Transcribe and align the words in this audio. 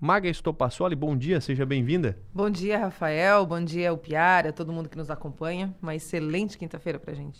Maga 0.00 0.30
Estopassoli, 0.30 0.96
bom 0.96 1.14
dia, 1.14 1.42
seja 1.42 1.66
bem-vinda. 1.66 2.16
Bom 2.32 2.48
dia, 2.48 2.78
Rafael, 2.78 3.44
bom 3.44 3.62
dia, 3.62 3.92
o 3.92 3.98
Piara, 3.98 4.50
todo 4.50 4.72
mundo 4.72 4.88
que 4.88 4.96
nos 4.96 5.10
acompanha. 5.10 5.74
Uma 5.82 5.94
excelente 5.94 6.56
quinta-feira 6.56 6.98
pra 6.98 7.12
gente. 7.12 7.38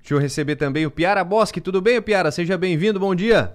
Deixa 0.00 0.12
eu 0.12 0.18
receber 0.18 0.56
também 0.56 0.84
o 0.84 0.90
Piara 0.90 1.22
Bosque, 1.22 1.60
tudo 1.60 1.80
bem, 1.80 2.02
Piara? 2.02 2.32
Seja 2.32 2.58
bem-vindo, 2.58 2.98
bom 2.98 3.14
dia. 3.14 3.54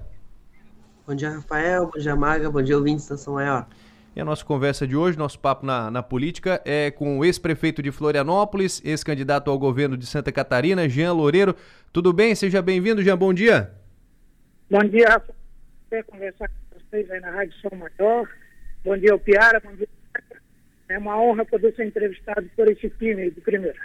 Bom 1.05 1.13
dia, 1.13 1.29
Rafael, 1.29 1.91
bom 1.93 1.99
dia, 1.99 2.15
Maga, 2.15 2.49
bom 2.49 2.61
dia, 2.61 2.77
ouvintes 2.77 3.05
da 3.05 3.17
São 3.17 3.33
Maior. 3.33 3.67
E 4.15 4.21
a 4.21 4.23
nossa 4.23 4.45
conversa 4.45 4.87
de 4.87 4.95
hoje, 4.95 5.17
nosso 5.17 5.37
papo 5.37 5.65
na, 5.65 5.91
na 5.91 6.01
política, 6.01 6.61
é 6.63 6.89
com 6.89 7.19
o 7.19 7.25
ex-prefeito 7.25 7.83
de 7.83 7.91
Florianópolis, 7.91 8.81
ex-candidato 8.85 9.51
ao 9.51 9.59
governo 9.59 9.97
de 9.97 10.05
Santa 10.05 10.31
Catarina, 10.31 10.87
Jean 10.87 11.11
Loureiro. 11.11 11.53
Tudo 11.91 12.13
bem? 12.13 12.33
Seja 12.33 12.61
bem-vindo, 12.61 13.03
Jean, 13.03 13.17
bom 13.17 13.33
dia. 13.33 13.73
Bom 14.69 14.83
dia, 14.85 15.09
Rafael. 15.09 16.05
Conversar 16.05 16.47
com 16.47 16.60
vocês 16.91 17.09
aí 17.09 17.21
na 17.21 17.31
Rádio 17.31 17.53
São 17.61 17.71
Maior. 17.77 18.29
Bom 18.83 18.97
dia, 18.97 19.17
Piara, 19.17 19.61
bom 19.61 19.73
dia. 19.73 19.87
É 20.89 20.97
uma 20.97 21.19
honra 21.21 21.45
poder 21.45 21.73
ser 21.73 21.85
entrevistado 21.85 22.49
por 22.53 22.69
esse 22.69 22.89
time 22.89 23.31
de 23.31 23.39
primeira. 23.39 23.79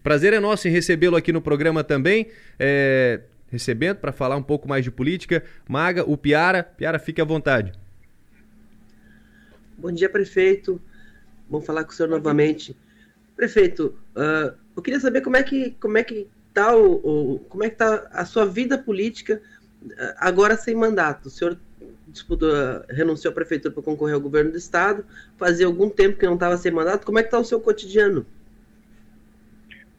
Prazer 0.00 0.32
é 0.32 0.38
nosso 0.38 0.68
em 0.68 0.70
recebê-lo 0.70 1.16
aqui 1.16 1.32
no 1.32 1.42
programa 1.42 1.82
também. 1.82 2.30
É, 2.56 3.20
recebendo 3.50 3.96
para 3.96 4.12
falar 4.12 4.36
um 4.36 4.42
pouco 4.42 4.68
mais 4.68 4.84
de 4.84 4.92
política. 4.92 5.42
Maga, 5.68 6.08
o 6.08 6.16
Piara. 6.16 6.62
Piara, 6.62 7.00
fique 7.00 7.20
à 7.20 7.24
vontade. 7.24 7.72
Bom 9.76 9.90
dia, 9.90 10.08
prefeito. 10.08 10.80
Vamos 11.48 11.66
falar 11.66 11.82
com 11.82 11.90
o 11.90 11.94
senhor 11.94 12.08
novamente. 12.08 12.76
Prefeito, 13.34 13.98
uh, 14.14 14.56
eu 14.76 14.82
queria 14.82 15.00
saber 15.00 15.22
como 15.22 15.36
é 15.36 15.42
que 15.42 15.72
como 15.80 15.98
é 15.98 16.04
que 16.04 16.28
tá 16.54 16.76
o, 16.76 16.92
o 17.34 17.38
como 17.48 17.64
é 17.64 17.70
que 17.70 17.76
tá 17.76 18.08
a 18.12 18.24
sua 18.24 18.46
vida 18.46 18.78
política 18.78 19.42
uh, 19.82 20.14
agora 20.18 20.56
sem 20.56 20.76
mandato. 20.76 21.26
O 21.26 21.30
senhor 21.30 21.58
disputou, 22.10 22.50
renunciou 22.88 23.32
à 23.32 23.34
prefeitura 23.34 23.72
para 23.72 23.82
concorrer 23.82 24.14
ao 24.14 24.20
governo 24.20 24.52
do 24.52 24.58
estado. 24.58 25.04
Fazia 25.36 25.66
algum 25.66 25.88
tempo 25.88 26.18
que 26.18 26.26
não 26.26 26.34
estava 26.34 26.56
sem 26.56 26.72
mandato. 26.72 27.06
Como 27.06 27.18
é 27.18 27.22
que 27.22 27.28
está 27.28 27.38
o 27.38 27.44
seu 27.44 27.60
cotidiano? 27.60 28.26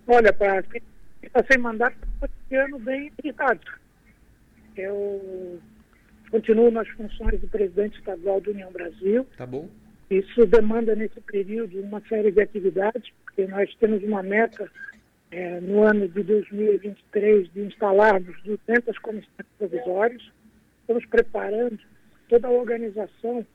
Olha, 0.07 0.33
para 0.33 0.61
quem 0.63 0.81
está 1.23 1.43
sem 1.43 1.57
mandato, 1.57 1.95
é 2.01 2.27
cotidiano 2.27 2.79
bem 2.79 3.11
irritado. 3.23 3.61
Eu 4.75 5.59
continuo 6.29 6.71
nas 6.71 6.87
funções 6.89 7.39
de 7.39 7.47
presidente 7.47 7.97
estadual 7.99 8.39
do 8.41 8.51
União 8.51 8.71
Brasil. 8.71 9.27
Tá 9.37 9.45
bom. 9.45 9.69
Isso 10.09 10.45
demanda 10.45 10.95
nesse 10.95 11.19
período 11.21 11.79
uma 11.79 12.01
série 12.09 12.31
de 12.31 12.41
atividades, 12.41 13.11
porque 13.23 13.47
nós 13.47 13.73
temos 13.75 14.03
uma 14.03 14.21
meta 14.21 14.69
é, 15.31 15.61
no 15.61 15.83
ano 15.83 16.07
de 16.07 16.23
2023 16.23 17.51
de 17.53 17.61
instalarmos 17.61 18.35
200 18.43 18.97
comissões 18.99 19.47
provisórias. 19.57 20.21
Estamos 20.81 21.05
preparando 21.05 21.79
toda 22.31 22.47
a 22.47 22.51
organização 22.51 23.45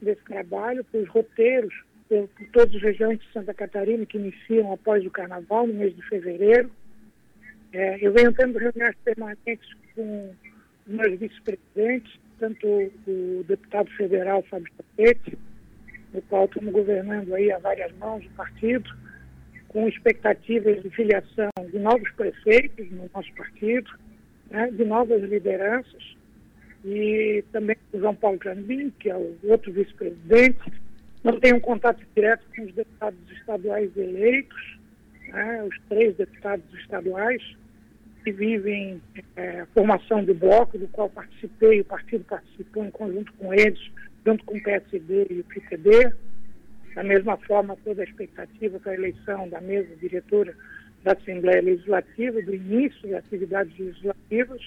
desse 0.00 0.24
trabalho, 0.24 0.82
para 0.84 1.00
os 1.00 1.08
roteiros 1.10 1.74
por, 2.08 2.28
todas 2.50 2.74
as 2.74 2.82
regiões 2.82 3.20
de 3.20 3.30
Santa 3.30 3.52
Catarina 3.52 4.06
que 4.06 4.16
iniciam 4.16 4.72
após 4.72 5.04
o 5.04 5.10
Carnaval, 5.10 5.66
no 5.66 5.74
mês 5.74 5.94
de 5.94 6.02
fevereiro. 6.08 6.70
É, 7.74 7.98
eu 8.00 8.10
venho 8.10 8.32
tendo 8.32 8.58
reuniões 8.58 8.96
permanentes 9.04 9.68
com 9.94 10.30
meus 10.86 11.18
vice-presidentes, 11.18 12.18
tanto 12.38 12.66
o 12.66 13.44
deputado 13.46 13.90
federal 13.90 14.42
Fábio 14.44 14.72
Tapete, 14.78 15.38
no 16.14 16.22
qual 16.22 16.46
estamos 16.46 16.72
governando 16.72 17.34
aí 17.34 17.52
a 17.52 17.58
várias 17.58 17.94
mãos 17.98 18.24
o 18.24 18.30
partido, 18.30 18.90
com 19.68 19.86
expectativas 19.86 20.82
de 20.82 20.88
filiação 20.88 21.50
de 21.70 21.78
novos 21.78 22.10
prefeitos 22.12 22.90
no 22.90 23.10
nosso 23.14 23.32
partido, 23.34 23.90
né, 24.50 24.70
de 24.70 24.84
novas 24.84 25.22
lideranças, 25.22 26.16
e 26.84 27.44
também 27.52 27.76
o 27.92 27.98
João 27.98 28.14
Paulo 28.14 28.38
Cambim, 28.38 28.90
que 28.98 29.10
é 29.10 29.16
o 29.16 29.36
outro 29.44 29.72
vice-presidente. 29.72 30.60
Não 31.22 31.38
tenho 31.38 31.56
um 31.56 31.60
contato 31.60 32.00
direto 32.14 32.44
com 32.54 32.64
os 32.64 32.74
deputados 32.74 33.18
estaduais 33.30 33.96
eleitos, 33.96 34.78
né, 35.28 35.62
os 35.64 35.78
três 35.88 36.16
deputados 36.16 36.64
estaduais, 36.74 37.42
que 38.24 38.32
vivem 38.32 39.00
é, 39.36 39.60
a 39.60 39.66
formação 39.66 40.24
do 40.24 40.34
bloco, 40.34 40.78
do 40.78 40.88
qual 40.88 41.08
participei, 41.08 41.80
o 41.80 41.84
partido 41.84 42.24
participou 42.24 42.84
em 42.84 42.90
conjunto 42.90 43.32
com 43.34 43.52
eles, 43.52 43.80
junto 44.24 44.44
com 44.44 44.56
o 44.56 44.62
PSD 44.62 45.26
e 45.30 45.40
o 45.40 45.44
PTB. 45.44 46.12
Da 46.94 47.02
mesma 47.02 47.36
forma, 47.38 47.76
toda 47.84 48.02
a 48.02 48.04
expectativa 48.04 48.78
para 48.78 48.92
a 48.92 48.94
eleição 48.94 49.48
da 49.48 49.60
mesa 49.60 49.88
diretora 49.96 50.54
da 51.02 51.12
Assembleia 51.12 51.62
Legislativa, 51.62 52.40
do 52.42 52.54
início 52.54 53.08
das 53.08 53.24
atividades 53.24 53.76
legislativas. 53.78 54.62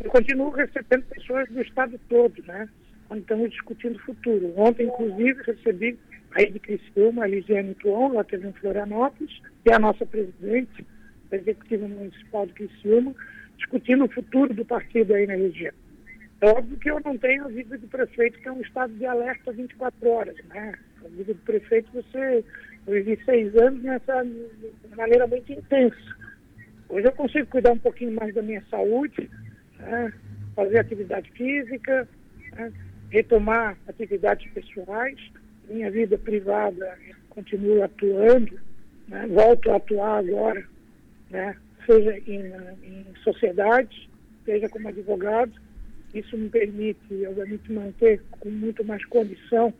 Eu 0.00 0.10
continuo 0.10 0.50
recebendo 0.50 1.02
pessoas 1.06 1.48
do 1.48 1.60
Estado 1.60 1.98
todo, 2.08 2.42
né? 2.46 2.68
Quando 3.08 3.20
estamos 3.20 3.50
discutindo 3.50 3.96
o 3.96 4.02
futuro. 4.02 4.52
Ontem, 4.56 4.86
inclusive, 4.86 5.42
recebi 5.42 5.98
aí 6.32 6.50
de 6.50 6.60
Criciúma, 6.60 7.24
a 7.24 7.26
Lisiane 7.26 7.74
Tuon, 7.74 8.12
lá 8.12 8.22
teve 8.22 8.46
em 8.46 8.52
Florianópolis, 8.52 9.40
que 9.64 9.70
é 9.70 9.74
a 9.74 9.78
nossa 9.78 10.06
presidente, 10.06 10.86
da 11.30 11.36
Executiva 11.36 11.88
Municipal 11.88 12.46
de 12.46 12.52
Criciúma, 12.52 13.14
discutindo 13.56 14.04
o 14.04 14.08
futuro 14.08 14.54
do 14.54 14.64
partido 14.64 15.14
aí 15.14 15.26
na 15.26 15.34
região. 15.34 15.72
É 16.40 16.48
óbvio 16.48 16.78
que 16.78 16.90
eu 16.90 17.00
não 17.04 17.18
tenho 17.18 17.46
a 17.46 17.48
vida 17.48 17.76
de 17.76 17.86
prefeito, 17.88 18.38
que 18.38 18.48
é 18.48 18.52
um 18.52 18.60
estado 18.60 18.92
de 18.92 19.04
alerta 19.04 19.50
24 19.50 20.08
horas, 20.08 20.36
né? 20.48 20.74
A 21.04 21.08
vida 21.08 21.34
de 21.34 21.40
prefeito, 21.40 21.90
você... 21.92 22.44
Eu 22.86 22.94
vivi 22.94 23.22
seis 23.24 23.54
anos 23.56 23.82
nessa 23.82 24.24
maneira 24.96 25.26
muito 25.26 25.52
intensa. 25.52 26.16
Hoje 26.88 27.06
eu 27.06 27.12
consigo 27.12 27.46
cuidar 27.48 27.72
um 27.72 27.78
pouquinho 27.78 28.12
mais 28.12 28.34
da 28.34 28.40
minha 28.40 28.62
saúde, 28.70 29.28
né? 29.78 30.12
fazer 30.54 30.78
atividade 30.78 31.30
física, 31.32 32.08
né? 32.52 32.72
retomar 33.10 33.76
atividades 33.86 34.50
pessoais, 34.52 35.18
minha 35.68 35.90
vida 35.90 36.18
privada 36.18 36.98
continua 37.30 37.84
atuando, 37.86 38.58
né? 39.06 39.26
volto 39.28 39.70
a 39.70 39.76
atuar 39.76 40.18
agora 40.18 40.64
né? 41.30 41.56
seja 41.86 42.18
em, 42.26 42.52
em 42.82 43.06
sociedade, 43.22 44.08
seja 44.44 44.68
como 44.68 44.88
advogado. 44.88 45.52
Isso 46.14 46.36
me 46.36 46.48
permite, 46.48 47.26
obviamente, 47.26 47.72
manter 47.72 48.22
com 48.30 48.48
muito 48.48 48.84
mais 48.84 49.04
condição 49.06 49.72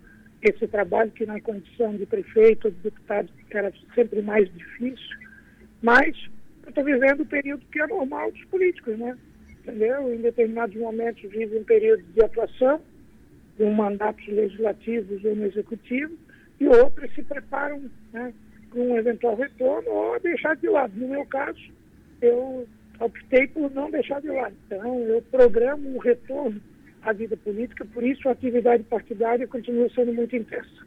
esse 0.43 0.67
trabalho 0.69 1.11
que 1.11 1.27
na 1.27 1.41
condição 1.41 1.97
de 1.97 2.07
prefeito 2.07 2.71
de 2.71 2.77
deputado 2.79 3.29
era 3.51 3.73
sempre 3.95 4.23
mais 4.23 4.49
difícil. 4.53 5.17
Mas 5.83 6.17
eu 6.63 6.69
estou 6.69 6.85
vivendo 6.85 7.23
o 7.23 7.27
período 7.27 7.65
que 7.73 7.81
é 7.81 7.87
normal 7.87 8.31
dos 8.31 8.45
políticos, 8.45 8.99
né? 8.99 9.17
Entendeu? 9.63 10.13
Em 10.13 10.19
determinados 10.19 10.77
momentos 10.77 11.23
vive 11.31 11.59
um 11.59 11.65
período 11.65 12.03
de 12.15 12.23
atuação, 12.23 12.81
com 13.57 13.71
mandatos 13.73 14.27
legislativos 14.29 15.25
ou 15.25 15.35
no 15.35 15.47
executivo, 15.47 16.17
e 16.61 16.67
outros 16.67 17.13
se 17.15 17.23
preparam 17.23 17.91
né, 18.13 18.33
para 18.71 18.81
um 18.81 18.97
eventual 18.97 19.37
retorno 19.37 19.91
ou 19.91 20.21
deixar 20.21 20.57
de 20.57 20.69
lado. 20.69 20.93
No 20.97 21.09
meu 21.09 21.27
caso, 21.27 21.59
eu 22.21 22.67
optei 23.01 23.47
por 23.49 23.71
não 23.73 23.91
deixar 23.91 24.21
de 24.21 24.29
lado. 24.29 24.55
Então, 24.67 24.99
eu 25.01 25.23
programo 25.31 25.97
um 25.97 25.99
retorno 25.99 26.61
à 27.03 27.13
vida 27.13 27.37
política, 27.37 27.85
por 27.85 28.03
isso 28.03 28.29
a 28.29 28.33
atividade 28.33 28.83
partidária 28.85 29.47
continua 29.47 29.89
sendo 29.95 30.13
muito 30.13 30.35
intensa. 30.35 30.87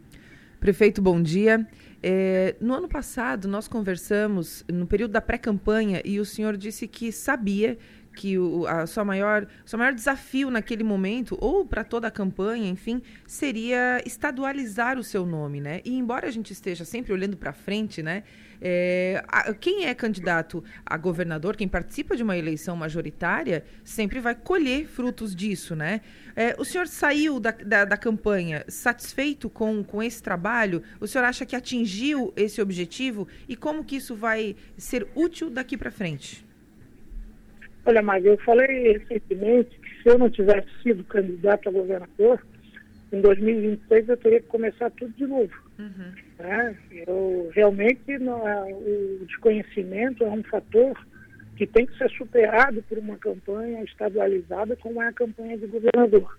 Prefeito, 0.60 1.02
bom 1.02 1.22
dia. 1.22 1.66
É, 2.04 2.56
no 2.60 2.74
ano 2.74 2.88
passado, 2.88 3.48
nós 3.48 3.68
conversamos 3.68 4.64
no 4.72 4.86
período 4.86 5.12
da 5.12 5.22
pré-campanha 5.22 6.02
e 6.06 6.20
o 6.20 6.26
senhor 6.26 6.58
disse 6.58 6.88
que 6.88 7.12
sabia 7.12 7.78
que 8.16 8.38
o 8.38 8.66
a 8.68 8.86
sua 8.86 9.04
maior, 9.04 9.48
seu 9.66 9.80
maior 9.80 9.94
desafio 9.94 10.50
naquele 10.50 10.84
momento, 10.84 11.38
ou 11.40 11.66
para 11.66 11.84
toda 11.84 12.08
a 12.08 12.12
campanha, 12.12 12.70
enfim, 12.70 13.02
seria 13.26 14.02
estadualizar 14.06 14.98
o 14.98 15.04
seu 15.04 15.26
nome, 15.26 15.62
né? 15.62 15.82
E 15.86 15.96
embora 15.96 16.28
a 16.28 16.32
gente 16.32 16.52
esteja 16.52 16.86
sempre 16.86 17.14
olhando 17.14 17.38
para 17.38 17.54
frente, 17.54 18.04
né? 18.04 18.24
É, 18.64 19.24
a, 19.28 19.54
quem 19.56 19.86
é 19.86 19.94
candidato 19.96 20.64
a 20.86 20.96
governador, 20.96 21.56
quem 21.56 21.68
participa 21.68 22.16
de 22.16 22.22
uma 22.22 22.38
eleição 22.38 22.76
majoritária, 22.76 23.66
sempre 23.84 24.20
vai 24.20 24.36
colher 24.36 24.86
frutos 24.86 25.36
disso, 25.36 25.76
né? 25.76 26.02
É, 26.36 26.56
o 26.60 26.64
senhor 26.64 26.88
saiu 26.88 27.40
da, 27.40 27.52
da, 27.52 27.86
da, 27.86 27.98
campanha 27.98 28.64
satisfeito 28.68 29.50
com, 29.50 29.84
com 29.84 30.04
esse 30.04 30.22
trabalho? 30.22 30.84
O 31.00 31.08
senhor 31.08 31.24
acha 31.26 31.46
que 31.46 31.56
atingiu 31.56 32.32
esse 32.36 32.62
objetivo? 32.62 33.28
E 33.50 33.56
como 33.56 33.84
que 33.84 33.96
isso 33.96 34.16
vai 34.16 34.56
ser 34.78 35.08
útil 35.16 35.50
daqui 35.50 35.76
para 35.76 35.90
frente? 35.90 36.46
Olha, 37.86 38.02
mas 38.02 38.24
eu 38.24 38.38
falei 38.40 38.94
recentemente 38.94 39.70
que 39.80 40.04
se 40.04 40.10
eu 40.10 40.18
não 40.18 40.30
tivesse 40.30 40.68
sido 40.84 41.04
candidato 41.04 41.68
a 41.68 41.72
governador, 41.72 42.40
em 43.12 43.22
2026 43.22 44.10
eu 44.10 44.18
teria 44.18 44.40
que 44.40 44.48
começar 44.48 44.90
tudo 44.92 45.12
de 45.14 45.26
novo. 45.26 45.54
Uhum. 45.80 46.14
Né? 46.40 46.78
Eu, 47.08 47.52
realmente 47.54 48.18
não, 48.20 48.48
é, 48.48 48.74
o 48.74 49.26
desconhecimento 49.26 50.24
é 50.24 50.30
um 50.30 50.44
fator 50.44 50.96
que 51.58 51.66
tem 51.66 51.86
que 51.86 51.98
ser 51.98 52.10
superado 52.12 52.84
por 52.84 52.98
uma 52.98 53.18
campanha 53.18 53.84
estadualizada 53.84 54.76
como 54.76 55.02
é 55.02 55.08
a 55.08 55.14
campanha 55.14 55.58
de 55.58 55.66
governador. 55.66 56.38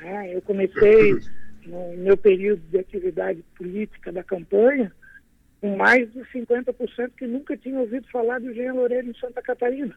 Né? 0.00 0.34
Eu 0.34 0.40
comecei 0.42 1.18
no 1.66 1.96
meu 1.98 2.16
período 2.16 2.62
de 2.70 2.78
atividade 2.78 3.44
política 3.56 4.10
da 4.10 4.24
campanha 4.24 4.90
com 5.60 5.76
mais 5.76 6.10
de 6.12 6.20
50% 6.20 7.10
que 7.16 7.26
nunca 7.26 7.56
tinha 7.56 7.78
ouvido 7.78 8.08
falar 8.10 8.40
do 8.40 8.52
Jean 8.52 8.72
Loureiro 8.72 9.10
em 9.10 9.14
Santa 9.14 9.40
Catarina 9.42 9.94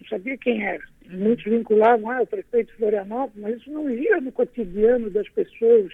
não 0.00 0.08
sabia 0.08 0.36
quem 0.36 0.64
era. 0.64 0.82
muitos 1.08 1.44
vinculavam 1.44 2.10
ah, 2.10 2.22
o 2.22 2.26
prefeito 2.26 2.70
de 2.70 2.78
Florianópolis, 2.78 3.42
mas 3.42 3.56
isso 3.56 3.70
não 3.70 3.88
ia 3.90 4.20
no 4.20 4.32
cotidiano 4.32 5.10
das 5.10 5.28
pessoas, 5.30 5.92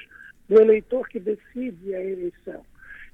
do 0.49 0.61
eleitor 0.61 1.09
que 1.09 1.21
decide 1.21 1.95
a 1.95 2.03
eleição. 2.03 2.65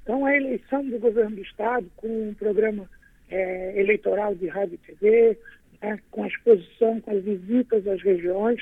Então, 0.03 0.25
a 0.25 0.35
eleição 0.35 0.89
do 0.89 0.99
governo 0.99 1.37
do 1.37 1.43
Estado, 1.43 1.87
com 1.97 2.31
um 2.31 2.35
programa 2.35 2.89
é, 3.31 3.79
eleitoral 3.79 4.35
de 4.35 4.47
rádio 4.49 4.75
e 4.75 4.79
TV, 4.79 5.39
né, 5.83 5.99
com 6.11 6.25
a 6.25 6.29
exposição, 6.29 7.01
com 7.01 7.11
as 7.11 7.23
visitas 7.23 7.87
às 7.87 8.03
regiões, 8.03 8.61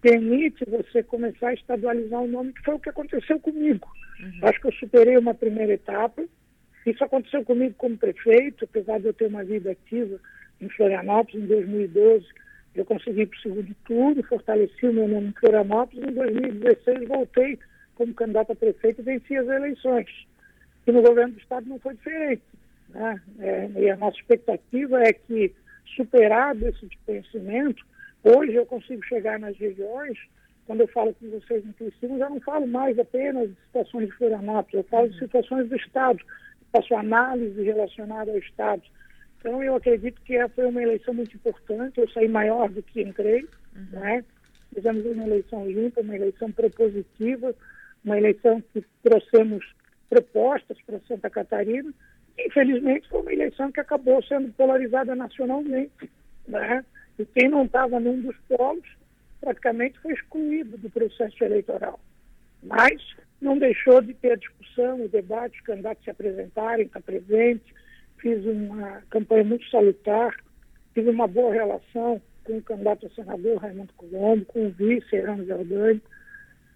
permite 0.00 0.64
você 0.64 1.02
começar 1.02 1.48
a 1.48 1.54
estadualizar 1.54 2.20
o 2.20 2.28
nome, 2.28 2.52
que 2.52 2.62
foi 2.62 2.74
o 2.74 2.78
que 2.80 2.90
aconteceu 2.90 3.38
comigo. 3.38 3.88
Uhum. 4.20 4.48
Acho 4.48 4.60
que 4.60 4.66
eu 4.66 4.72
superei 4.72 5.16
uma 5.16 5.34
primeira 5.34 5.74
etapa. 5.74 6.24
Isso 6.84 7.02
aconteceu 7.04 7.44
comigo 7.44 7.74
como 7.78 7.96
prefeito, 7.96 8.64
apesar 8.64 8.98
de 8.98 9.06
eu 9.06 9.14
ter 9.14 9.26
uma 9.26 9.44
vida 9.44 9.70
ativa 9.70 10.18
em 10.60 10.68
Florianópolis 10.68 11.44
em 11.44 11.46
2012. 11.46 12.26
Eu 12.74 12.84
consegui 12.84 13.26
para 13.26 13.36
o 13.36 13.42
segundo 13.42 13.74
turno, 13.84 14.22
fortaleci 14.22 14.86
o 14.86 14.92
meu 14.92 15.08
nome 15.08 15.28
em 15.28 15.32
Florianópolis. 15.32 16.08
Em 16.08 16.12
2016 16.12 17.08
voltei 17.08 17.58
como 17.94 18.14
candidato 18.14 18.52
a 18.52 18.56
prefeito 18.56 19.00
e 19.00 19.04
venci 19.04 19.36
as 19.36 19.48
eleições. 19.48 20.08
E 20.86 20.92
no 20.92 21.02
governo 21.02 21.34
do 21.34 21.40
Estado 21.40 21.68
não 21.68 21.78
foi 21.78 21.94
diferente. 21.94 22.42
Né? 22.90 23.20
É, 23.40 23.70
e 23.76 23.90
a 23.90 23.96
nossa 23.96 24.16
expectativa 24.16 25.02
é 25.02 25.12
que, 25.12 25.52
superado 25.96 26.66
esse 26.68 26.86
desconhecimento, 26.86 27.84
hoje 28.22 28.54
eu 28.54 28.64
consigo 28.66 29.04
chegar 29.04 29.38
nas 29.38 29.56
regiões 29.56 30.16
quando 30.68 30.82
eu 30.82 30.88
falo 30.88 31.14
com 31.14 31.30
vocês 31.30 31.64
em 31.64 31.72
Criciúma, 31.72 32.18
já 32.18 32.28
não 32.28 32.40
falo 32.40 32.66
mais 32.66 32.98
apenas 32.98 33.48
de 33.48 33.56
situações 33.64 34.06
de 34.06 34.12
Florianópolis, 34.12 34.74
eu 34.74 34.84
falo 34.84 35.08
de 35.08 35.14
uhum. 35.14 35.20
situações 35.20 35.66
do 35.66 35.76
Estado, 35.76 36.20
faço 36.70 36.94
análise 36.94 37.62
relacionada 37.62 38.30
ao 38.30 38.36
Estado. 38.36 38.82
Então, 39.38 39.62
eu 39.62 39.76
acredito 39.76 40.20
que 40.22 40.36
foi 40.48 40.66
uma 40.66 40.82
eleição 40.82 41.14
muito 41.14 41.36
importante, 41.36 42.00
eu 42.00 42.08
saí 42.10 42.28
maior 42.28 42.68
do 42.68 42.82
que 42.82 43.02
entrei, 43.02 43.46
uhum. 43.74 43.86
né? 43.92 44.24
fizemos 44.74 45.04
uma 45.06 45.24
eleição 45.24 45.66
limpa, 45.66 46.00
uma 46.00 46.16
eleição 46.16 46.50
propositiva, 46.52 47.54
uma 48.04 48.18
eleição 48.18 48.62
que 48.72 48.84
trouxemos 49.02 49.64
propostas 50.08 50.76
para 50.82 51.00
Santa 51.00 51.30
Catarina, 51.30 51.92
infelizmente 52.38 53.08
foi 53.08 53.20
uma 53.20 53.32
eleição 53.32 53.70
que 53.70 53.80
acabou 53.80 54.22
sendo 54.22 54.52
polarizada 54.52 55.14
nacionalmente, 55.14 56.10
né? 56.46 56.84
e 57.18 57.24
quem 57.26 57.48
não 57.48 57.64
estava 57.64 57.98
num 58.00 58.20
dos 58.20 58.36
polos 58.48 58.86
praticamente 59.40 59.98
foi 60.00 60.12
excluído 60.12 60.76
do 60.76 60.90
processo 60.90 61.42
eleitoral. 61.44 62.00
Mas 62.62 63.00
não 63.40 63.56
deixou 63.56 64.00
de 64.00 64.14
ter 64.14 64.32
a 64.32 64.36
discussão, 64.36 65.04
o 65.04 65.08
debate, 65.08 65.58
os 65.58 65.64
candidatos 65.64 66.02
se 66.02 66.10
apresentarem, 66.10 66.86
estar 66.86 67.00
presente. 67.00 67.72
Fiz 68.20 68.44
uma 68.44 69.02
campanha 69.10 69.44
muito 69.44 69.68
salutar, 69.70 70.34
tive 70.94 71.10
uma 71.10 71.26
boa 71.26 71.52
relação 71.52 72.20
com 72.44 72.58
o 72.58 72.62
candidato 72.62 73.06
a 73.06 73.10
senador 73.10 73.58
Raimundo 73.58 73.92
Colombo, 73.96 74.44
com 74.46 74.66
o 74.66 74.70
vice 74.70 75.14
Herano 75.14 75.46
Jordani. 75.46 76.02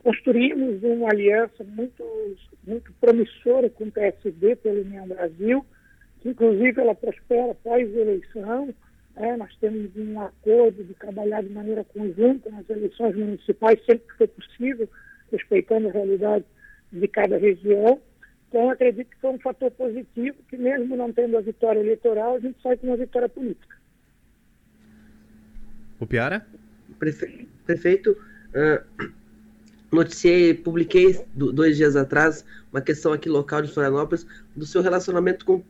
Construímos 0.02 0.82
uma 0.82 1.10
aliança 1.10 1.64
muito, 1.64 2.04
muito 2.66 2.92
promissora 3.00 3.70
com 3.70 3.84
o 3.84 3.92
PSD 3.92 4.56
pela 4.56 4.80
União 4.80 5.06
Brasil, 5.06 5.64
que 6.20 6.28
inclusive 6.28 6.80
ela 6.80 6.94
prospera 6.94 7.54
pós-eleição, 7.54 8.74
é, 9.16 9.36
nós 9.36 9.54
temos 9.56 9.94
um 9.96 10.20
acordo 10.20 10.82
de 10.84 10.94
trabalhar 10.94 11.42
de 11.42 11.50
maneira 11.50 11.84
conjunta 11.84 12.50
nas 12.50 12.68
eleições 12.70 13.14
municipais, 13.14 13.78
sempre 13.84 14.06
que 14.08 14.16
for 14.16 14.28
possível, 14.28 14.88
respeitando 15.30 15.88
a 15.88 15.92
realidade 15.92 16.44
de 16.90 17.08
cada 17.08 17.36
região. 17.36 18.00
Então, 18.52 18.68
acredito 18.68 19.08
que 19.08 19.16
foi 19.18 19.30
um 19.30 19.38
fator 19.38 19.70
positivo, 19.70 20.36
que 20.46 20.58
mesmo 20.58 20.94
não 20.94 21.10
tendo 21.10 21.38
a 21.38 21.40
vitória 21.40 21.80
eleitoral, 21.80 22.34
a 22.34 22.38
gente 22.38 22.60
sai 22.62 22.76
com 22.76 22.86
uma 22.86 22.98
vitória 22.98 23.26
política. 23.26 23.78
O 25.98 26.06
Piara? 26.06 26.46
Prefe... 26.98 27.48
Prefeito, 27.64 28.10
uh, 28.10 29.08
noticiei, 29.90 30.52
publiquei 30.52 31.24
dois 31.34 31.78
dias 31.78 31.96
atrás 31.96 32.44
uma 32.70 32.82
questão 32.82 33.14
aqui 33.14 33.26
local 33.26 33.62
de 33.62 33.72
Florianópolis 33.72 34.26
do 34.54 34.66
seu 34.66 34.82
relacionamento 34.82 35.46
com, 35.46 35.64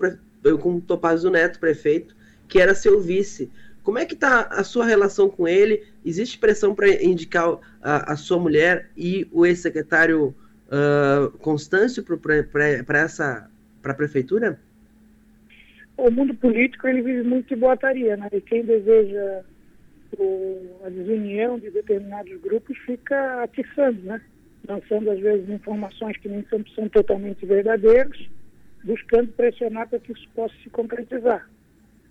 com 0.60 0.76
o 0.76 0.80
Topazio 0.80 1.30
Neto, 1.30 1.60
prefeito, 1.60 2.16
que 2.48 2.58
era 2.58 2.74
seu 2.74 3.00
vice. 3.00 3.48
Como 3.84 3.98
é 3.98 4.04
que 4.04 4.14
está 4.14 4.40
a 4.42 4.64
sua 4.64 4.86
relação 4.86 5.28
com 5.28 5.46
ele? 5.46 5.84
Existe 6.04 6.36
pressão 6.36 6.74
para 6.74 6.88
indicar 7.00 7.58
a, 7.80 8.12
a, 8.12 8.16
sua 8.16 8.40
mulher 8.40 8.90
e 8.96 9.28
o 9.30 9.46
ex-secretário 9.46 10.34
uh, 10.72 11.30
Constâncio 11.38 12.02
para 12.04 12.98
essa 12.98 13.48
para 13.82 13.92
a 13.92 13.94
prefeitura? 13.94 14.58
O 15.96 16.10
mundo 16.10 16.34
político 16.34 16.88
ele 16.88 17.02
vive 17.02 17.22
muito 17.22 17.48
de 17.48 17.56
boataria, 17.56 18.16
né? 18.16 18.28
E 18.32 18.40
quem 18.40 18.64
deseja 18.64 19.42
o, 20.18 20.80
a 20.84 20.88
desunião 20.88 21.58
de 21.58 21.70
determinados 21.70 22.40
grupos 22.40 22.76
fica 22.78 23.42
atiçando, 23.42 24.00
né? 24.02 24.20
Lançando 24.66 25.10
às 25.10 25.18
vezes 25.18 25.48
informações 25.50 26.16
que 26.16 26.28
nem 26.28 26.44
sempre 26.48 26.72
são 26.74 26.88
totalmente 26.88 27.44
verdadeiras, 27.44 28.16
buscando 28.84 29.32
pressionar 29.32 29.88
para 29.88 29.98
que 29.98 30.12
isso 30.12 30.28
possa 30.34 30.54
se 30.62 30.70
concretizar. 30.70 31.48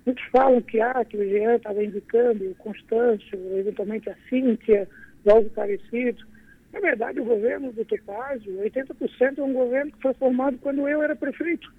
Muitos 0.06 0.24
falam 0.26 0.62
que, 0.62 0.80
ah, 0.80 1.06
que 1.06 1.18
o 1.18 1.30
Jean 1.30 1.56
estava 1.56 1.84
indicando 1.84 2.50
o 2.50 2.56
Constâncio, 2.56 3.40
eventualmente 3.56 4.10
a 4.10 4.16
Cíntia, 4.30 4.88
algo 5.26 5.50
parecido. 5.52 6.26
Na 6.74 6.80
verdade, 6.80 7.20
o 7.20 7.26
governo 7.26 7.72
do 7.72 7.84
Topázio, 7.84 8.62
80% 8.62 9.38
é 9.38 9.44
um 9.44 9.54
governo 9.54 9.92
que 9.92 10.02
foi 10.02 10.14
formado 10.14 10.58
quando 10.60 10.88
eu 10.88 11.02
era 11.02 11.16
prefeito. 11.16 11.72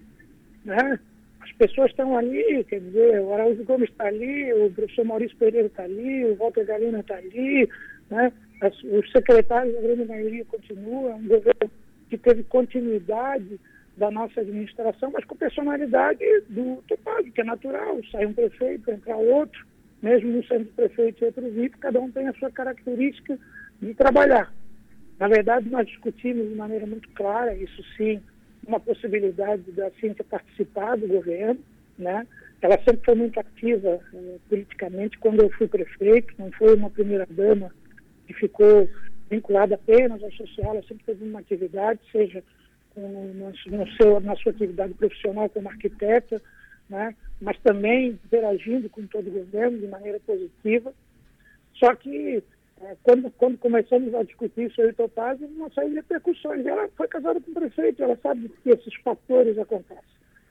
Né? 0.65 0.99
As 1.41 1.53
pessoas 1.53 1.91
estão 1.91 2.17
ali, 2.17 2.65
quer 2.65 2.81
dizer, 2.81 3.21
o 3.21 3.33
Araújo 3.33 3.65
Gomes 3.65 3.91
está 3.91 4.07
ali, 4.07 4.53
o 4.53 4.71
professor 4.71 5.05
Maurício 5.05 5.37
Pereira 5.37 5.67
está 5.67 5.85
ali, 5.85 6.25
o 6.27 6.37
Walter 6.37 6.65
Galina 6.65 7.01
está 7.01 7.17
ali, 7.17 7.69
né? 8.11 8.33
As, 8.61 8.81
os 8.85 9.11
secretários, 9.11 9.77
a 9.77 9.81
grande 9.81 10.05
maioria, 10.05 10.45
continuam. 10.45 11.11
É 11.11 11.15
um 11.15 11.27
governo 11.27 11.71
que 12.09 12.17
teve 12.17 12.45
continuidade 12.45 13.59
da 13.97 14.11
nossa 14.11 14.41
administração, 14.41 15.11
mas 15.11 15.25
com 15.25 15.35
personalidade 15.35 16.25
do 16.49 16.83
Topázio, 16.87 17.33
que 17.33 17.41
é 17.41 17.45
natural. 17.45 17.99
Sai 18.13 18.25
um 18.25 18.33
prefeito, 18.33 18.91
entra 18.91 19.17
outro, 19.17 19.67
mesmo 20.01 20.31
não 20.31 20.45
sendo 20.45 20.67
prefeito 20.77 21.23
e 21.23 21.27
outro 21.27 21.51
vice, 21.51 21.77
cada 21.79 22.01
um 22.01 22.11
tem 22.11 22.29
a 22.29 22.33
sua 22.35 22.51
característica 22.51 23.37
de 23.81 23.95
trabalhar. 23.95 24.53
Na 25.23 25.29
verdade, 25.29 25.71
nós 25.71 25.87
discutimos 25.87 26.49
de 26.49 26.57
maneira 26.57 26.85
muito 26.85 27.09
clara, 27.11 27.55
isso 27.55 27.81
sim, 27.97 28.21
uma 28.67 28.81
possibilidade 28.81 29.71
da 29.71 29.89
ciência 29.93 30.25
participar 30.25 30.97
do 30.97 31.07
governo, 31.07 31.61
né? 31.97 32.27
Ela 32.61 32.77
sempre 32.79 33.05
foi 33.05 33.15
muito 33.15 33.39
ativa 33.39 34.01
eh, 34.13 34.39
politicamente 34.49 35.17
quando 35.21 35.41
eu 35.41 35.49
fui 35.51 35.69
prefeito, 35.69 36.35
não 36.37 36.51
foi 36.51 36.75
uma 36.75 36.91
primeira-dama 36.91 37.71
que 38.27 38.35
ficou 38.35 38.91
vinculada 39.31 39.77
apenas 39.77 40.21
ao 40.25 40.33
social, 40.33 40.75
ela 40.75 40.83
sempre 40.89 41.05
teve 41.05 41.25
uma 41.25 41.39
atividade, 41.39 42.01
seja 42.11 42.43
no, 42.97 43.33
no 43.33 43.93
seu, 43.93 44.19
na 44.19 44.35
sua 44.35 44.51
atividade 44.51 44.93
profissional 44.95 45.49
como 45.51 45.69
arquiteta, 45.69 46.43
né? 46.91 47.15
mas 47.41 47.57
também 47.61 48.19
interagindo 48.25 48.91
com 48.91 49.07
todo 49.07 49.29
o 49.29 49.35
governo 49.35 49.79
de 49.79 49.87
maneira 49.87 50.19
positiva. 50.19 50.93
Só 51.75 51.95
que 51.95 52.43
quando, 53.03 53.31
quando 53.33 53.59
começamos 53.59 54.15
a 54.15 54.23
discutir 54.23 54.71
isso 54.71 54.81
aí, 54.81 54.95
uma 55.57 55.71
série 55.71 55.91
de 55.91 55.95
repercussões. 55.97 56.67
Ela 56.67 56.89
foi 56.97 57.09
casada 57.09 57.41
com 57.41 57.51
o 57.51 57.55
prefeito, 57.55 58.03
ela 58.03 58.19
sabe 58.23 58.49
que 58.63 58.71
esses 58.71 58.95
fatores 58.97 59.59
acontecem. 59.59 60.03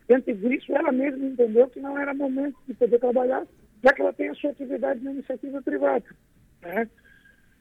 Dentro 0.08 0.34
disso, 0.36 0.74
ela 0.76 0.92
mesma 0.92 1.26
entendeu 1.26 1.68
que 1.70 1.80
não 1.80 1.98
era 1.98 2.14
momento 2.14 2.58
de 2.68 2.74
poder 2.74 3.00
trabalhar, 3.00 3.46
já 3.84 3.94
que 3.94 4.02
ela 4.02 4.14
tem 4.14 4.30
a 4.30 4.36
sua 4.36 4.52
atividade 4.52 5.04
na 5.04 5.12
iniciativa 5.12 5.62
privada. 5.62 6.06
Né? 6.62 6.90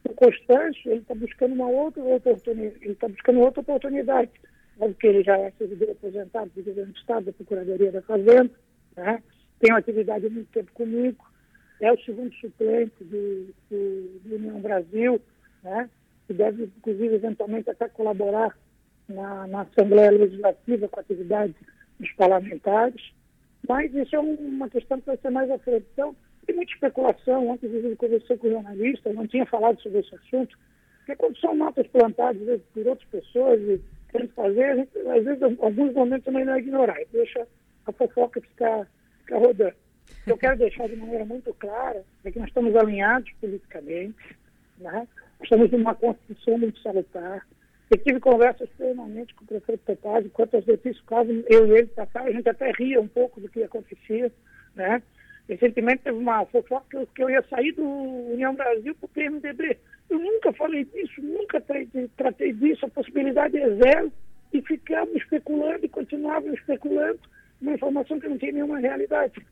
O 0.04 0.14
Constâncio, 0.14 0.90
ele 0.90 1.00
está 1.00 1.14
buscando 1.14 1.54
uma 1.54 1.68
outra 1.68 2.02
oportunidade, 2.02 2.78
ele 2.82 2.92
está 2.92 3.08
buscando 3.08 3.40
outra 3.40 3.60
oportunidade 3.60 4.30
Óbvio 4.80 4.96
que 4.96 5.06
ele 5.06 5.22
já 5.22 5.36
é 5.36 5.50
servidor 5.58 5.90
aposentado 5.90 6.50
do 6.56 6.62
governo 6.62 6.92
do 6.92 6.98
Estado, 6.98 7.26
da 7.26 7.32
Procuradoria 7.32 7.92
da 7.92 8.00
Fazenda, 8.00 8.50
né? 8.96 9.22
tem 9.58 9.70
uma 9.70 9.78
atividade 9.78 10.26
há 10.26 10.30
muito 10.30 10.50
tempo 10.50 10.72
comigo, 10.72 11.29
é 11.80 11.92
o 11.92 12.00
segundo 12.00 12.32
suplente 12.34 13.02
do, 13.02 13.46
do, 13.70 14.20
do 14.24 14.36
União 14.36 14.60
Brasil, 14.60 15.20
né? 15.62 15.88
que 16.26 16.34
deve, 16.34 16.64
inclusive, 16.64 17.14
eventualmente 17.14 17.70
até 17.70 17.88
colaborar 17.88 18.56
na, 19.08 19.46
na 19.46 19.62
Assembleia 19.62 20.10
Legislativa 20.12 20.88
com 20.88 21.00
a 21.00 21.02
atividade 21.02 21.54
dos 21.98 22.12
parlamentares. 22.12 23.12
Mas 23.68 23.92
isso 23.94 24.14
é 24.14 24.18
uma 24.18 24.68
questão 24.68 25.00
que 25.00 25.06
vai 25.06 25.16
ser 25.16 25.30
mais 25.30 25.50
à 25.50 25.58
frente. 25.58 25.86
Então, 25.92 26.14
tem 26.46 26.56
muita 26.56 26.72
especulação. 26.72 27.48
Ontem, 27.48 27.66
inclusive, 27.66 27.96
conversei 27.96 28.36
com 28.36 28.46
o 28.46 28.50
jornalista, 28.50 29.12
não 29.12 29.26
tinha 29.26 29.46
falado 29.46 29.80
sobre 29.80 30.00
esse 30.00 30.14
assunto, 30.14 30.56
porque 30.98 31.16
quando 31.16 31.38
são 31.38 31.56
matas 31.56 31.86
plantadas 31.88 32.60
por 32.72 32.86
outras 32.86 33.08
pessoas 33.08 33.60
e 33.60 33.80
querem 34.10 34.28
fazer, 34.28 34.76
gente, 34.76 34.98
às 35.08 35.24
vezes, 35.24 35.42
em 35.42 35.56
alguns 35.60 35.94
momentos 35.94 36.24
também 36.24 36.44
não 36.44 36.54
é 36.54 36.58
ignorar, 36.58 36.98
deixa 37.12 37.46
a 37.86 37.92
fofoca 37.92 38.40
ficar, 38.40 38.86
ficar 39.20 39.38
rodando. 39.38 39.74
Eu 40.26 40.36
quero 40.36 40.58
deixar 40.58 40.88
de 40.88 40.96
maneira 40.96 41.24
muito 41.24 41.52
clara 41.54 42.04
é 42.24 42.30
que 42.30 42.38
nós 42.38 42.48
estamos 42.48 42.74
alinhados 42.76 43.30
politicamente, 43.40 44.36
né? 44.78 45.06
estamos 45.42 45.70
numa 45.70 45.94
Constituição 45.94 46.58
muito 46.58 46.80
salutar. 46.80 47.46
Eu 47.90 47.98
tive 47.98 48.20
conversas 48.20 48.68
permanentes 48.78 49.34
com 49.34 49.44
o 49.44 49.48
prefeito 49.48 49.82
Topazio, 49.84 50.30
quantas 50.30 50.64
vezes 50.64 51.00
caso 51.02 51.30
eu 51.48 51.66
e 51.66 51.78
ele 51.78 51.86
passaram, 51.88 52.26
a 52.26 52.32
gente 52.32 52.48
até 52.48 52.70
ria 52.72 53.00
um 53.00 53.08
pouco 53.08 53.40
do 53.40 53.48
que 53.48 53.62
acontecia, 53.62 54.30
né? 54.76 55.02
Recentemente 55.48 56.04
teve 56.04 56.16
uma 56.16 56.46
fofoca 56.46 57.04
que 57.12 57.22
eu 57.22 57.28
ia 57.28 57.42
sair 57.50 57.72
do 57.72 57.84
União 57.84 58.54
Brasil 58.54 58.94
para 58.94 59.06
o 59.06 59.08
PMDB. 59.08 59.76
Eu 60.08 60.20
nunca 60.20 60.52
falei 60.52 60.84
disso, 60.84 61.20
nunca 61.20 61.60
tratei, 61.60 62.52
disso, 62.52 62.86
a 62.86 62.90
possibilidade 62.90 63.56
é 63.56 63.68
zero. 63.74 64.12
E 64.52 64.62
ficamos 64.62 65.14
especulando 65.16 65.84
e 65.84 65.88
continuavam 65.88 66.54
especulando 66.54 67.18
uma 67.60 67.74
informação 67.74 68.18
que 68.20 68.28
não 68.28 68.38
tem 68.38 68.52
nenhuma 68.52 68.78
realidade. 68.78 69.44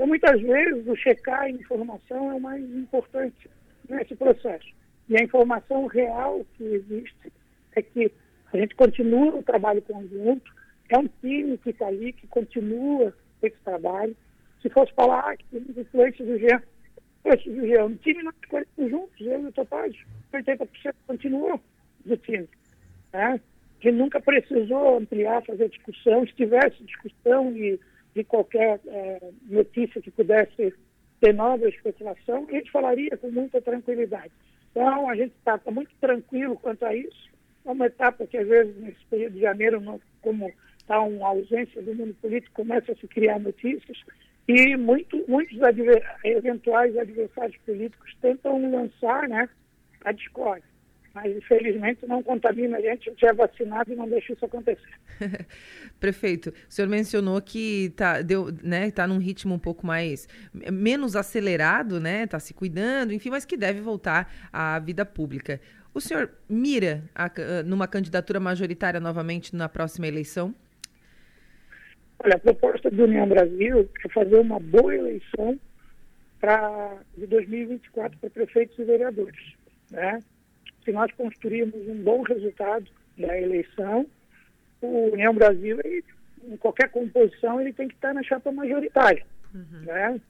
Então, 0.00 0.08
muitas 0.08 0.40
vezes, 0.40 0.86
o 0.86 0.96
checar 0.96 1.42
a 1.42 1.50
informação 1.50 2.30
é 2.30 2.34
o 2.34 2.40
mais 2.40 2.64
importante 2.74 3.50
nesse 3.86 4.16
processo. 4.16 4.66
E 5.06 5.14
a 5.14 5.22
informação 5.22 5.84
real 5.84 6.42
que 6.54 6.64
existe 6.64 7.30
é 7.76 7.82
que 7.82 8.10
a 8.50 8.56
gente 8.56 8.74
continua 8.76 9.36
o 9.36 9.42
trabalho 9.42 9.82
conjunto, 9.82 10.50
é 10.88 10.96
um 10.96 11.06
time 11.20 11.58
que 11.58 11.68
está 11.68 11.86
ali, 11.88 12.14
que 12.14 12.26
continua 12.28 13.14
esse 13.42 13.58
trabalho. 13.62 14.16
Se 14.62 14.70
fosse 14.70 14.90
falar 14.94 15.36
que 15.36 15.44
temos 15.50 15.76
influência 15.76 16.24
do 16.24 16.38
Jean, 16.38 16.62
influência 17.18 17.52
do 17.52 17.66
Jean, 17.66 17.84
um 17.84 17.96
time 17.96 18.22
nós 18.22 18.34
escolhemos 18.42 18.90
juntos, 18.90 19.20
eu 19.20 19.42
e 19.42 19.46
o 19.48 19.52
Topaz, 19.52 19.94
80% 20.32 20.94
continuou 21.06 21.60
do 22.06 22.16
time. 22.16 22.48
Né? 23.12 23.38
Que 23.78 23.92
nunca 23.92 24.18
precisou 24.18 24.96
ampliar, 24.96 25.44
fazer 25.44 25.68
discussão, 25.68 26.26
se 26.26 26.32
tivesse 26.32 26.82
discussão 26.84 27.52
de, 27.52 27.78
de 28.20 28.24
qualquer 28.24 28.78
é, 28.86 29.30
notícia 29.48 30.00
que 30.00 30.10
pudesse 30.10 30.74
ter 31.20 31.32
nova 31.34 31.68
especulação, 31.68 32.46
a 32.48 32.52
gente 32.52 32.70
falaria 32.70 33.16
com 33.16 33.30
muita 33.30 33.60
tranquilidade. 33.62 34.32
Então, 34.70 35.08
a 35.08 35.16
gente 35.16 35.32
está 35.38 35.56
tá 35.58 35.70
muito 35.70 35.90
tranquilo 36.00 36.56
quanto 36.56 36.84
a 36.84 36.94
isso. 36.94 37.30
É 37.64 37.70
uma 37.70 37.86
etapa 37.86 38.26
que, 38.26 38.36
às 38.36 38.46
vezes, 38.46 38.76
nesse 38.76 39.04
período 39.08 39.34
de 39.34 39.40
janeiro, 39.40 39.80
não, 39.80 40.00
como 40.20 40.52
está 40.78 41.00
uma 41.00 41.28
ausência 41.28 41.82
do 41.82 41.94
mundo 41.94 42.14
político, 42.20 42.54
começa 42.54 42.92
a 42.92 42.96
se 42.96 43.08
criar 43.08 43.38
notícias 43.38 43.98
e 44.46 44.76
muito, 44.76 45.24
muitos 45.28 45.62
adver, 45.62 46.02
eventuais 46.24 46.96
adversários 46.96 47.56
políticos 47.64 48.16
tentam 48.20 48.70
lançar 48.70 49.28
né, 49.28 49.48
a 50.04 50.12
discórdia. 50.12 50.68
Mas, 51.12 51.36
infelizmente, 51.36 52.06
não 52.06 52.22
contamina 52.22 52.78
a 52.78 52.80
gente, 52.80 53.08
a 53.08 53.12
gente 53.12 53.26
é 53.26 53.32
vacinado 53.32 53.92
e 53.92 53.96
não 53.96 54.08
deixa 54.08 54.32
isso 54.32 54.44
acontecer. 54.44 54.94
Prefeito, 55.98 56.50
o 56.50 56.72
senhor 56.72 56.88
mencionou 56.88 57.40
que 57.42 57.86
está 57.86 58.18
né, 58.62 58.90
tá 58.92 59.08
num 59.08 59.18
ritmo 59.18 59.54
um 59.54 59.58
pouco 59.58 59.84
mais, 59.84 60.28
menos 60.72 61.16
acelerado, 61.16 61.98
né? 61.98 62.24
Está 62.24 62.38
se 62.38 62.54
cuidando, 62.54 63.12
enfim, 63.12 63.28
mas 63.28 63.44
que 63.44 63.56
deve 63.56 63.80
voltar 63.80 64.32
à 64.52 64.78
vida 64.78 65.04
pública. 65.04 65.60
O 65.92 66.00
senhor 66.00 66.30
mira 66.48 67.02
a, 67.12 67.28
numa 67.64 67.88
candidatura 67.88 68.38
majoritária 68.38 69.00
novamente 69.00 69.56
na 69.56 69.68
próxima 69.68 70.06
eleição? 70.06 70.54
Olha, 72.22 72.36
a 72.36 72.38
proposta 72.38 72.90
do 72.90 73.04
União 73.04 73.26
Brasil 73.26 73.88
é 74.04 74.08
fazer 74.10 74.36
uma 74.36 74.60
boa 74.60 74.94
eleição 74.94 75.58
para 76.38 76.98
de 77.16 77.26
2024 77.26 78.18
para 78.18 78.30
prefeitos 78.30 78.78
e 78.78 78.84
vereadores. 78.84 79.54
Né? 79.90 80.20
Se 80.90 80.94
nós 80.94 81.12
construirmos 81.12 81.86
um 81.86 82.02
bom 82.02 82.22
resultado 82.22 82.84
da 83.16 83.40
eleição, 83.40 84.04
o 84.82 85.12
União 85.12 85.32
Brasil, 85.32 85.78
ele, 85.84 86.04
em 86.42 86.56
qualquer 86.56 86.90
composição, 86.90 87.60
ele 87.60 87.72
tem 87.72 87.86
que 87.86 87.94
estar 87.94 88.12
na 88.12 88.24
chapa 88.24 88.50
majoritária. 88.50 89.24
Uhum. 89.54 89.82
Né? 89.82 90.20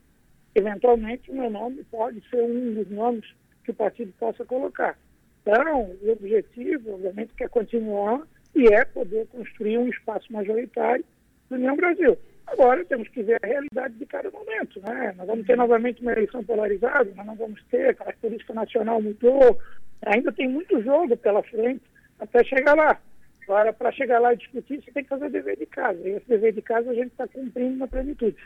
Eventualmente, 0.54 1.30
o 1.30 1.34
meu 1.34 1.48
nome 1.48 1.82
pode 1.84 2.20
ser 2.28 2.42
um 2.42 2.74
dos 2.74 2.90
nomes 2.90 3.24
que 3.64 3.70
o 3.70 3.74
partido 3.74 4.12
possa 4.18 4.44
colocar. 4.44 4.98
Então, 5.40 5.96
o 6.02 6.12
objetivo, 6.12 6.92
obviamente, 6.92 7.32
é 7.40 7.48
continuar 7.48 8.20
e 8.54 8.70
é 8.70 8.84
poder 8.84 9.28
construir 9.28 9.78
um 9.78 9.88
espaço 9.88 10.30
majoritário 10.30 11.06
do 11.48 11.56
União 11.56 11.74
Brasil. 11.74 12.18
Agora 12.46 12.84
temos 12.84 13.08
que 13.08 13.22
ver 13.22 13.38
a 13.42 13.46
realidade 13.46 13.94
de 13.94 14.04
cada 14.04 14.30
momento. 14.30 14.78
Né? 14.80 15.14
Nós 15.16 15.26
vamos 15.26 15.46
ter 15.46 15.56
novamente 15.56 16.02
uma 16.02 16.12
eleição 16.12 16.44
polarizada, 16.44 17.10
nós 17.16 17.24
não 17.24 17.34
vamos 17.34 17.62
ter, 17.70 17.88
a 17.88 17.94
característica 17.94 18.52
nacional 18.52 19.00
mudou, 19.00 19.58
ainda 20.02 20.32
tem 20.32 20.48
muito 20.48 20.82
jogo 20.82 21.16
pela 21.16 21.42
frente 21.42 21.82
até 22.18 22.44
chegar 22.44 22.74
lá. 22.74 23.00
Agora, 23.44 23.72
para 23.72 23.90
chegar 23.90 24.20
lá 24.20 24.32
e 24.32 24.36
discutir, 24.36 24.82
você 24.82 24.92
tem 24.92 25.02
que 25.02 25.08
fazer 25.08 25.26
o 25.26 25.30
dever 25.30 25.56
de 25.56 25.66
casa. 25.66 25.98
E 26.06 26.12
esse 26.12 26.28
dever 26.28 26.52
de 26.52 26.62
casa 26.62 26.90
a 26.90 26.94
gente 26.94 27.10
está 27.10 27.26
cumprindo 27.26 27.78
na 27.78 27.88
plenitude. 27.88 28.36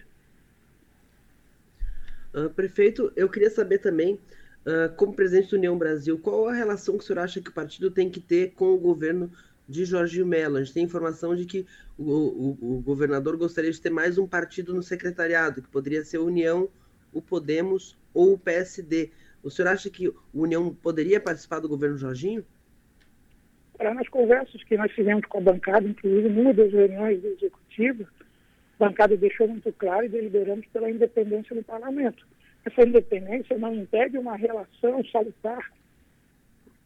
Uh, 2.32 2.50
prefeito, 2.50 3.12
eu 3.14 3.28
queria 3.28 3.50
saber 3.50 3.78
também, 3.78 4.14
uh, 4.14 4.94
como 4.96 5.14
presidente 5.14 5.50
da 5.50 5.56
União 5.58 5.76
Brasil, 5.76 6.18
qual 6.18 6.48
a 6.48 6.54
relação 6.54 6.96
que 6.96 7.04
o 7.04 7.06
senhor 7.06 7.20
acha 7.20 7.40
que 7.40 7.50
o 7.50 7.52
partido 7.52 7.90
tem 7.90 8.10
que 8.10 8.18
ter 8.18 8.52
com 8.52 8.72
o 8.72 8.78
governo 8.78 9.30
de 9.68 9.84
Jorginho 9.84 10.26
Mello. 10.26 10.56
A 10.56 10.62
gente 10.62 10.74
tem 10.74 10.84
informação 10.84 11.34
de 11.34 11.44
que 11.44 11.66
o, 11.98 12.10
o, 12.10 12.76
o, 12.76 12.80
governador 12.80 13.36
gostaria 13.36 13.70
de 13.70 13.80
ter 13.80 13.90
mais 13.90 14.18
um 14.18 14.26
partido 14.26 14.74
no 14.74 14.82
secretariado, 14.82 15.62
que 15.62 15.68
poderia 15.68 16.04
ser 16.04 16.18
a 16.18 16.22
União, 16.22 16.68
o 17.12 17.22
Podemos 17.22 17.96
ou 18.12 18.34
o 18.34 18.38
PSD. 18.38 19.10
O 19.44 19.50
senhor 19.50 19.68
acha 19.68 19.90
que 19.90 20.08
o 20.08 20.16
União 20.32 20.74
poderia 20.74 21.20
participar 21.20 21.60
do 21.60 21.68
governo 21.68 21.98
Jorginho? 21.98 22.44
Nas 23.78 24.08
conversas 24.08 24.64
que 24.64 24.76
nós 24.76 24.90
fizemos 24.92 25.26
com 25.26 25.38
a 25.38 25.42
bancada, 25.42 25.86
inclusive 25.86 26.30
numa 26.30 26.54
das 26.54 26.72
reuniões 26.72 27.20
do 27.20 27.28
Executivo, 27.28 28.08
a 28.80 28.88
bancada 28.88 29.16
deixou 29.16 29.46
muito 29.46 29.70
claro 29.74 30.06
e 30.06 30.08
deliberamos 30.08 30.66
pela 30.68 30.90
independência 30.90 31.54
do 31.54 31.62
parlamento. 31.62 32.26
Essa 32.64 32.88
independência 32.88 33.58
não 33.58 33.74
impede 33.74 34.16
uma 34.16 34.36
relação 34.36 35.04
salutar 35.12 35.70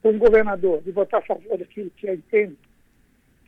com 0.03 0.11
o 0.11 0.19
governador 0.19 0.83
de 0.83 0.91
votar 0.91 1.21
a 1.21 1.27
favor 1.27 1.57
daquilo 1.57 1.91
que 1.91 2.07
ele 2.07 2.17
entende 2.17 2.57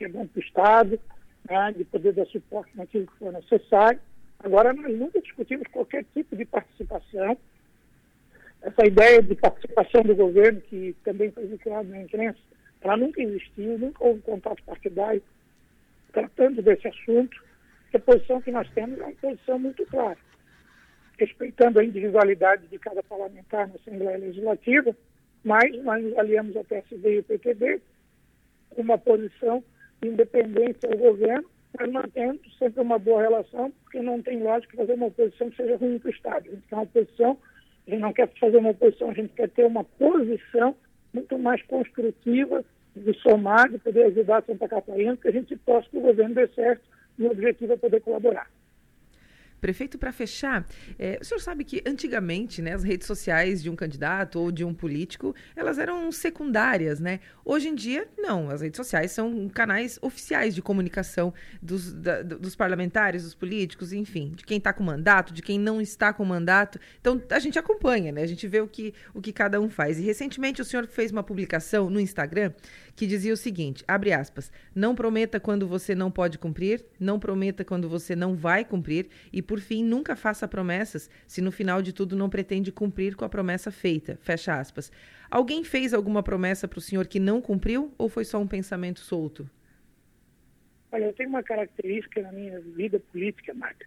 que 0.01 0.05
é 0.07 0.09
bom 0.09 0.27
para 0.27 0.41
o 0.41 0.43
Estado, 0.43 1.01
né, 1.49 1.75
de 1.77 1.85
poder 1.85 2.15
dar 2.15 2.27
suporte 2.27 2.71
naquilo 2.75 3.07
que 3.07 3.19
for 3.19 3.33
necessário. 3.33 4.01
Agora, 4.39 4.73
nós 4.73 4.99
nunca 4.99 5.21
discutimos 5.21 5.67
qualquer 5.69 6.07
tipo 6.15 6.35
de 6.35 6.47
participação. 6.47 7.37
Essa 8.63 8.87
ideia 8.87 9.23
de 9.23 9.35
participação 9.35 10.03
do 10.03 10.15
governo, 10.15 10.61
que 10.63 10.95
também 11.05 11.31
foi 11.31 11.47
vinculada 11.47 11.89
na 11.89 12.03
imprensa, 12.03 12.39
ela 12.81 12.97
nunca 12.97 13.23
existiu, 13.23 13.79
nunca 13.79 14.05
houve 14.05 14.21
contato 14.23 14.63
partidário 14.65 15.23
tratando 16.13 16.63
desse 16.63 16.89
assunto. 16.89 17.43
A 17.95 17.99
posição 17.99 18.41
que 18.41 18.51
nós 18.51 18.69
temos 18.71 18.99
é 19.01 19.05
uma 19.05 19.15
posição 19.17 19.59
muito 19.59 19.85
clara, 19.87 20.19
respeitando 21.19 21.81
a 21.81 21.85
individualidade 21.85 22.67
de 22.69 22.79
cada 22.79 23.03
parlamentar 23.03 23.69
na 23.69 23.75
Assembleia 23.75 24.19
Legislativa, 24.19 24.95
mas 25.43 25.77
nós 25.83 26.03
nos 26.03 26.17
aliamos 26.19 26.57
ao 26.57 26.65
PSD 26.65 27.15
e 27.15 27.19
ao 27.19 27.25
PTB 27.25 27.81
com 28.71 28.83
uma 28.83 28.99
posição 28.99 29.63
independência 30.03 30.89
ao 30.91 30.97
governo, 30.97 31.49
mas 31.79 31.91
mantendo 31.91 32.41
sempre 32.59 32.81
uma 32.81 32.99
boa 32.99 33.23
relação, 33.23 33.71
porque 33.83 34.01
não 34.01 34.23
tem 34.23 34.43
lógica 34.43 34.77
fazer 34.77 34.95
uma 34.95 35.07
oposição 35.07 35.51
que 35.51 35.57
seja 35.57 35.77
ruim 35.77 35.99
para 35.99 36.09
o 36.09 36.13
Estado. 36.13 36.49
A 36.49 36.51
gente 36.51 36.67
quer 36.69 36.75
uma 36.75 36.85
oposição, 36.85 37.39
a 37.87 37.91
gente 37.91 38.01
não 38.01 38.13
quer 38.13 38.29
fazer 38.39 38.57
uma 38.59 38.71
oposição, 38.71 39.11
a 39.11 39.15
gente 39.15 39.33
quer 39.35 39.49
ter 39.49 39.65
uma 39.65 39.85
posição 39.85 40.77
muito 41.13 41.39
mais 41.39 41.63
construtiva 41.63 42.65
de 42.95 43.15
somar, 43.21 43.69
de 43.69 43.79
poder 43.79 44.07
ajudar 44.07 44.43
Santa 44.45 44.69
Catarina, 44.69 45.17
que 45.17 45.29
a 45.29 45.33
gente 45.33 45.57
possa 45.57 45.89
que 45.89 45.99
o 45.99 46.03
governo 46.03 46.35
dê 46.35 46.47
certo 46.49 46.83
e 47.19 47.25
o 47.25 47.31
objetivo 47.31 47.73
é 47.73 47.77
poder 47.77 48.01
colaborar. 48.01 48.49
Prefeito, 49.61 49.99
para 49.99 50.13
fechar, 50.13 50.67
é, 50.99 51.19
o 51.21 51.25
senhor 51.25 51.41
sabe 51.41 51.65
que 51.65 51.83
antigamente 51.87 52.63
né, 52.63 52.75
as 52.75 52.83
redes 52.83 53.07
sociais 53.07 53.63
de 53.63 53.69
um 53.69 53.77
candidato 53.77 54.39
ou 54.41 54.51
de 54.51 54.65
um 54.65 54.73
político 54.73 55.35
elas 55.55 55.79
eram 55.79 56.11
secundárias, 56.11 57.01
né? 57.01 57.21
Hoje 57.45 57.69
em 57.69 57.75
dia, 57.75 58.09
não. 58.17 58.51
As 58.51 58.61
redes 58.61 58.77
sociais 58.77 59.13
são 59.13 59.49
canais 59.49 59.99
oficiais 60.03 60.55
de 60.55 60.63
comunicação 60.63 61.33
dos, 61.61 61.93
da, 61.93 62.23
dos 62.23 62.57
parlamentares, 62.57 63.25
dos 63.25 63.35
políticos, 63.35 63.93
enfim, 63.93 64.33
de 64.35 64.45
quem 64.45 64.59
está 64.59 64.73
com 64.73 64.83
mandato, 64.83 65.33
de 65.33 65.43
quem 65.43 65.59
não 65.59 65.81
está 65.81 66.13
com 66.13 66.25
mandato. 66.25 66.79
Então, 67.01 67.21
a 67.31 67.39
gente 67.39 67.59
acompanha, 67.59 68.13
né? 68.13 68.23
A 68.23 68.27
gente 68.27 68.47
vê 68.47 68.61
o 68.61 68.69
que, 68.69 68.95
o 69.13 69.21
que 69.21 69.33
cada 69.33 69.61
um 69.61 69.69
faz. 69.69 69.99
E 69.99 70.03
recentemente 70.03 70.63
o 70.63 70.65
senhor 70.65 70.87
fez 70.87 71.11
uma 71.11 71.23
publicação 71.23 71.91
no 71.91 72.01
Instagram 72.01 72.53
que 72.95 73.07
dizia 73.07 73.33
o 73.33 73.37
seguinte: 73.37 73.85
abre 73.89 74.13
aspas, 74.13 74.53
não 74.75 74.95
prometa 74.95 75.41
quando 75.41 75.67
você 75.67 75.95
não 75.95 76.11
pode 76.11 76.39
cumprir, 76.39 76.85
não 76.99 77.19
prometa 77.19 77.65
quando 77.65 77.89
você 77.89 78.15
não 78.15 78.35
vai 78.35 78.65
cumprir 78.65 79.09
e 79.33 79.43
por 79.51 79.59
fim, 79.59 79.83
nunca 79.83 80.15
faça 80.15 80.47
promessas 80.47 81.11
se 81.27 81.43
no 81.43 81.51
final 81.51 81.83
de 81.83 81.93
tudo 81.93 82.15
não 82.15 82.31
pretende 82.31 82.71
cumprir 82.71 83.17
com 83.17 83.25
a 83.25 83.29
promessa 83.29 83.73
feita. 83.73 84.17
Fecha 84.23 84.55
aspas. 84.55 84.93
Alguém 85.29 85.65
fez 85.65 85.93
alguma 85.93 86.23
promessa 86.23 86.69
para 86.69 86.79
o 86.79 86.81
senhor 86.81 87.09
que 87.09 87.19
não 87.19 87.41
cumpriu 87.41 87.93
ou 87.99 88.09
foi 88.09 88.25
só 88.25 88.39
um 88.39 88.47
pensamento 88.47 89.01
solto? 89.01 89.51
Olha, 90.93 91.07
eu 91.07 91.13
tenho 91.15 91.31
uma 91.31 91.43
característica 91.43 92.23
na 92.23 92.31
minha 92.31 92.61
vida 92.61 93.01
política, 93.01 93.53
Marta, 93.53 93.85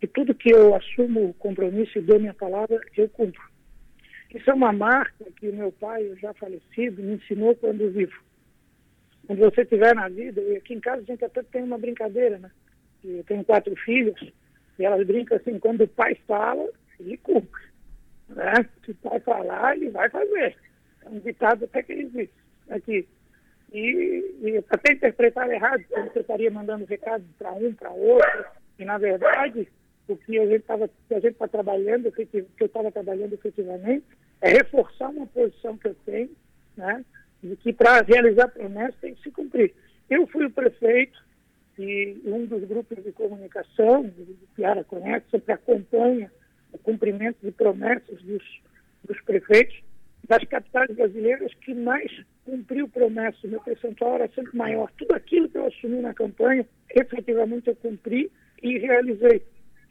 que 0.00 0.06
tudo 0.06 0.32
que 0.32 0.54
eu 0.54 0.76
assumo 0.76 1.34
compromisso 1.40 1.98
e 1.98 2.00
dou 2.00 2.20
minha 2.20 2.34
palavra, 2.34 2.80
eu 2.96 3.08
cumpro. 3.08 3.42
Isso 4.32 4.48
é 4.48 4.54
uma 4.54 4.72
marca 4.72 5.24
que 5.40 5.50
meu 5.50 5.72
pai, 5.72 6.08
já 6.22 6.32
falecido, 6.34 7.02
me 7.02 7.14
ensinou 7.14 7.56
quando 7.56 7.90
vivo. 7.90 8.22
Quando 9.26 9.40
você 9.40 9.62
estiver 9.62 9.92
na 9.92 10.08
vida, 10.08 10.40
e 10.40 10.58
aqui 10.58 10.72
em 10.72 10.80
casa 10.80 11.02
a 11.02 11.04
gente 11.04 11.24
até 11.24 11.42
tem 11.42 11.64
uma 11.64 11.78
brincadeira, 11.78 12.38
né? 12.38 12.50
Eu 13.04 13.24
tenho 13.24 13.44
quatro 13.44 13.74
filhos, 13.74 14.32
e 14.78 14.84
elas 14.84 15.06
brincam 15.06 15.36
assim, 15.36 15.58
quando 15.58 15.82
o 15.82 15.88
pai 15.88 16.16
fala, 16.26 16.68
ele 16.98 17.16
cumpre. 17.18 17.64
Né? 18.28 18.66
Se 18.84 18.90
o 18.90 18.94
pai 18.96 19.20
falar, 19.20 19.76
ele 19.76 19.90
vai 19.90 20.08
fazer. 20.08 20.56
É 21.04 21.08
um 21.08 21.18
ditado 21.18 21.64
até 21.64 21.82
que 21.82 22.04
diz 22.04 22.28
aqui. 22.68 23.06
E, 23.72 24.36
e 24.40 24.64
até 24.70 24.92
interpretar 24.92 25.50
errado, 25.50 25.84
você 25.90 26.20
estaria 26.20 26.50
mandando 26.50 26.84
recado 26.84 27.24
para 27.36 27.52
um, 27.52 27.72
para 27.72 27.90
outro, 27.90 28.44
e 28.78 28.84
na 28.84 28.98
verdade 28.98 29.68
o 30.06 30.16
que 30.16 30.38
a 30.38 30.46
gente 30.46 30.60
estava 30.60 30.84
a 30.84 31.14
gente 31.14 31.32
está 31.32 31.48
trabalhando, 31.48 32.12
que 32.12 32.28
eu 32.60 32.66
estava 32.66 32.92
trabalhando 32.92 33.32
efetivamente, 33.32 34.04
é 34.40 34.50
reforçar 34.50 35.08
uma 35.08 35.26
posição 35.26 35.76
que 35.76 35.88
eu 35.88 35.96
tenho, 36.06 36.30
né, 36.76 37.04
de 37.42 37.56
que 37.56 37.72
para 37.72 38.02
realizar 38.02 38.48
promessas 38.48 39.00
tem 39.00 39.14
que 39.14 39.22
se 39.22 39.30
cumprir. 39.30 39.74
Eu 40.08 40.26
fui 40.26 40.44
o 40.44 40.50
prefeito 40.50 41.18
e 41.78 42.20
um 42.24 42.46
dos 42.46 42.64
grupos 42.64 43.02
de 43.02 43.12
comunicação, 43.12 44.02
o 44.02 44.54
Piara 44.54 44.84
conhece, 44.84 45.26
sempre 45.30 45.52
acompanha 45.52 46.30
o 46.72 46.78
cumprimento 46.78 47.38
de 47.42 47.50
promessas 47.52 48.20
dos, 48.22 48.42
dos 49.04 49.20
prefeitos 49.22 49.82
das 50.28 50.42
capitais 50.44 50.94
brasileiras 50.94 51.52
que 51.54 51.74
mais 51.74 52.10
cumpriu 52.44 52.88
promessas. 52.88 53.42
Meu 53.44 53.60
percentual 53.60 54.16
era 54.16 54.28
sempre 54.34 54.56
maior. 54.56 54.90
Tudo 54.96 55.14
aquilo 55.14 55.48
que 55.48 55.58
eu 55.58 55.66
assumi 55.66 56.00
na 56.00 56.14
campanha, 56.14 56.66
efetivamente 56.90 57.68
eu 57.68 57.76
cumpri 57.76 58.30
e 58.62 58.78
realizei. 58.78 59.42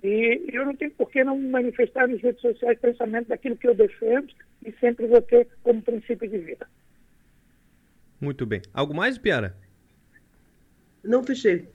E 0.04 0.50
eu 0.52 0.66
não 0.66 0.76
tenho 0.76 0.92
por 0.92 1.10
que 1.10 1.24
não 1.24 1.40
manifestar 1.40 2.08
nas 2.08 2.22
redes 2.22 2.42
sociais 2.42 2.78
pensamento 2.80 3.28
daquilo 3.28 3.56
que 3.56 3.68
eu 3.68 3.76
defendo 3.76 4.28
e 4.66 4.72
sempre 4.74 5.08
vou 5.08 5.22
ter 5.22 5.48
como 5.62 5.82
princípio 5.82 6.28
de 6.28 6.38
vida. 6.38 6.68
Muito 8.20 8.46
bem. 8.46 8.62
Algo 8.74 8.94
mais, 8.94 9.18
Piara? 9.18 9.56
Não 11.04 11.24
fechei. 11.24 11.68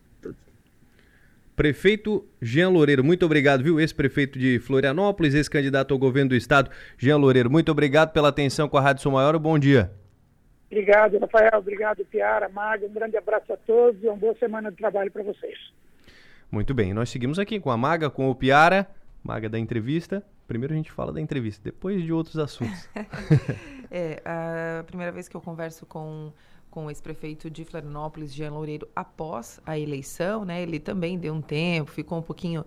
Prefeito 1.55 2.25
Jean 2.41 2.69
Loureiro, 2.69 3.03
muito 3.03 3.27
obrigado, 3.27 3.65
viu? 3.65 3.81
Ex-prefeito 3.81 4.39
de 4.39 4.61
Florianópolis, 4.61 5.35
ex-candidato 5.35 5.93
ao 5.93 5.99
governo 5.99 6.29
do 6.29 6.37
estado, 6.37 6.71
Jean 6.97 7.17
Loureiro, 7.17 7.51
muito 7.51 7.73
obrigado 7.73 8.13
pela 8.13 8.29
atenção 8.29 8.69
com 8.69 8.79
a 8.79 8.81
Rádio 8.81 9.03
São 9.03 9.11
Maior. 9.11 9.37
Bom 9.41 9.59
dia. 9.59 9.91
Obrigado, 10.71 11.19
Rafael. 11.19 11.59
Obrigado, 11.59 12.05
Piara, 12.05 12.49
Maga. 12.49 12.87
Um 12.87 12.93
grande 12.93 13.17
abraço 13.17 13.53
a 13.53 13.57
todos 13.57 14.03
e 14.05 14.07
uma 14.07 14.17
boa 14.17 14.37
semana 14.39 14.71
de 14.71 14.77
trabalho 14.77 15.11
para 15.11 15.25
vocês. 15.25 15.59
Muito 16.51 16.73
bem, 16.73 16.95
nós 16.95 17.11
seguimos 17.11 17.39
aqui 17.39 17.59
com 17.59 17.71
a 17.71 17.77
Maga, 17.77 18.09
com 18.09 18.31
o 18.31 18.35
Piara, 18.35 18.87
Maga 19.25 19.49
da 19.49 19.59
entrevista. 19.59 20.23
Primeiro 20.47 20.73
a 20.73 20.77
gente 20.77 20.93
fala 20.93 21.13
da 21.13 21.21
entrevista, 21.21 21.61
depois 21.65 22.03
de 22.03 22.13
outros 22.13 22.39
assuntos. 22.39 22.89
é, 23.91 24.23
a 24.25 24.85
primeira 24.85 25.13
vez 25.13 25.29
que 25.29 25.37
eu 25.37 25.41
converso 25.41 25.85
com 25.85 26.33
com 26.79 26.87
o 26.87 26.91
ex-prefeito 26.91 27.51
de 27.51 27.65
Florianópolis, 27.65 28.33
Jean 28.33 28.53
Loureiro, 28.53 28.87
após 28.95 29.61
a 29.67 29.77
eleição, 29.77 30.45
né? 30.45 30.63
Ele 30.63 30.79
também 30.79 31.19
deu 31.19 31.35
um 31.35 31.41
tempo, 31.41 31.91
ficou 31.91 32.19
um 32.19 32.23
pouquinho 32.23 32.65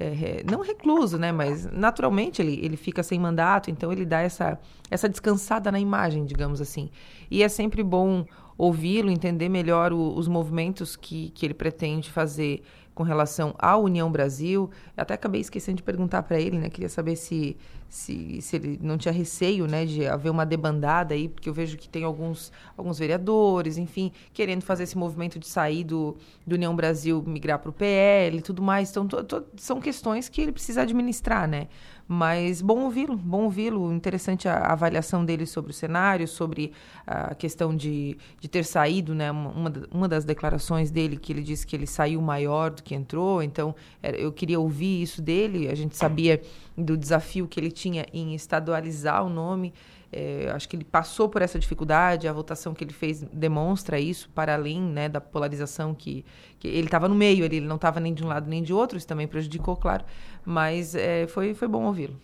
é, 0.00 0.42
não 0.50 0.62
recluso, 0.62 1.16
né? 1.16 1.30
Mas 1.30 1.64
naturalmente 1.70 2.42
ele, 2.42 2.58
ele 2.60 2.76
fica 2.76 3.04
sem 3.04 3.20
mandato, 3.20 3.70
então 3.70 3.92
ele 3.92 4.04
dá 4.04 4.20
essa, 4.20 4.58
essa 4.90 5.08
descansada 5.08 5.70
na 5.70 5.78
imagem, 5.78 6.24
digamos 6.24 6.60
assim. 6.60 6.90
E 7.30 7.40
é 7.40 7.48
sempre 7.48 7.84
bom 7.84 8.26
ouvi-lo, 8.58 9.08
entender 9.08 9.48
melhor 9.48 9.92
o, 9.92 10.16
os 10.16 10.26
movimentos 10.26 10.96
que, 10.96 11.30
que 11.30 11.46
ele 11.46 11.54
pretende 11.54 12.10
fazer 12.10 12.64
com 12.94 13.02
relação 13.02 13.54
à 13.58 13.76
União 13.76 14.10
Brasil. 14.10 14.70
Eu 14.96 15.02
até 15.02 15.14
acabei 15.14 15.40
esquecendo 15.40 15.76
de 15.76 15.82
perguntar 15.82 16.22
para 16.22 16.40
ele, 16.40 16.58
né? 16.58 16.68
Queria 16.68 16.88
saber 16.88 17.16
se, 17.16 17.56
se, 17.88 18.40
se 18.40 18.56
ele 18.56 18.78
não 18.82 18.98
tinha 18.98 19.12
receio, 19.12 19.66
né, 19.66 19.84
de 19.84 20.06
haver 20.06 20.30
uma 20.30 20.44
debandada 20.44 21.14
aí, 21.14 21.28
porque 21.28 21.48
eu 21.48 21.54
vejo 21.54 21.76
que 21.76 21.88
tem 21.88 22.04
alguns, 22.04 22.52
alguns 22.76 22.98
vereadores, 22.98 23.78
enfim, 23.78 24.12
querendo 24.32 24.62
fazer 24.62 24.84
esse 24.84 24.96
movimento 24.96 25.38
de 25.38 25.46
sair 25.48 25.84
do, 25.84 26.16
do 26.46 26.54
União 26.54 26.74
Brasil, 26.74 27.22
migrar 27.26 27.58
para 27.58 27.70
o 27.70 27.72
PL 27.72 28.38
e 28.38 28.42
tudo 28.42 28.62
mais. 28.62 28.90
Então, 28.90 29.06
to, 29.06 29.24
to, 29.24 29.44
são 29.56 29.80
questões 29.80 30.28
que 30.28 30.40
ele 30.40 30.52
precisa 30.52 30.82
administrar, 30.82 31.48
né? 31.48 31.68
Mas 32.06 32.60
bom 32.60 32.80
ouvi-lo, 32.84 33.16
bom 33.16 33.44
ouvi-lo. 33.44 33.92
Interessante 33.92 34.48
a, 34.48 34.72
avaliação 34.72 35.24
dele 35.24 35.46
sobre 35.46 35.70
o 35.70 35.74
cenário, 35.74 36.26
sobre 36.28 36.72
a 37.06 37.34
questão 37.34 37.74
de, 37.74 38.16
de 38.40 38.48
ter 38.48 38.64
saído, 38.64 39.14
né? 39.14 39.30
Uma, 39.30 39.72
uma 39.90 40.08
das 40.08 40.24
declarações 40.24 40.90
dele 40.90 41.16
que 41.16 41.32
ele 41.32 41.42
disse 41.42 41.66
que 41.66 41.74
ele 41.74 41.86
saiu 41.86 42.20
maior 42.20 42.70
do 42.70 42.82
que 42.82 42.94
entrou. 42.94 43.42
Então, 43.42 43.74
eu 44.02 44.32
queria 44.32 44.60
ouvir 44.60 45.02
isso 45.02 45.22
dele. 45.22 45.68
A 45.68 45.74
gente 45.74 45.96
sabia 45.96 46.40
do 46.76 46.96
desafio 46.96 47.46
que 47.46 47.58
ele 47.58 47.70
tinha 47.70 48.06
em 48.12 48.34
estadualizar 48.34 49.24
o 49.24 49.28
nome. 49.28 49.72
É, 50.14 50.50
acho 50.50 50.68
que 50.68 50.76
ele 50.76 50.84
passou 50.84 51.26
por 51.26 51.40
essa 51.40 51.58
dificuldade, 51.58 52.28
a 52.28 52.32
votação 52.34 52.74
que 52.74 52.84
ele 52.84 52.92
fez 52.92 53.22
demonstra 53.32 53.98
isso, 53.98 54.28
para 54.34 54.52
além 54.52 54.78
né, 54.78 55.08
da 55.08 55.22
polarização 55.22 55.94
que, 55.94 56.22
que 56.58 56.68
ele 56.68 56.86
estava 56.86 57.08
no 57.08 57.14
meio, 57.14 57.46
ele, 57.46 57.56
ele 57.56 57.66
não 57.66 57.76
estava 57.76 57.98
nem 57.98 58.12
de 58.12 58.22
um 58.22 58.28
lado 58.28 58.46
nem 58.46 58.62
de 58.62 58.74
outro, 58.74 58.98
isso 58.98 59.06
também 59.06 59.26
prejudicou, 59.26 59.74
claro, 59.74 60.04
mas 60.44 60.94
é, 60.94 61.26
foi, 61.26 61.54
foi 61.54 61.66
bom 61.66 61.84
ouvi-lo. 61.84 62.14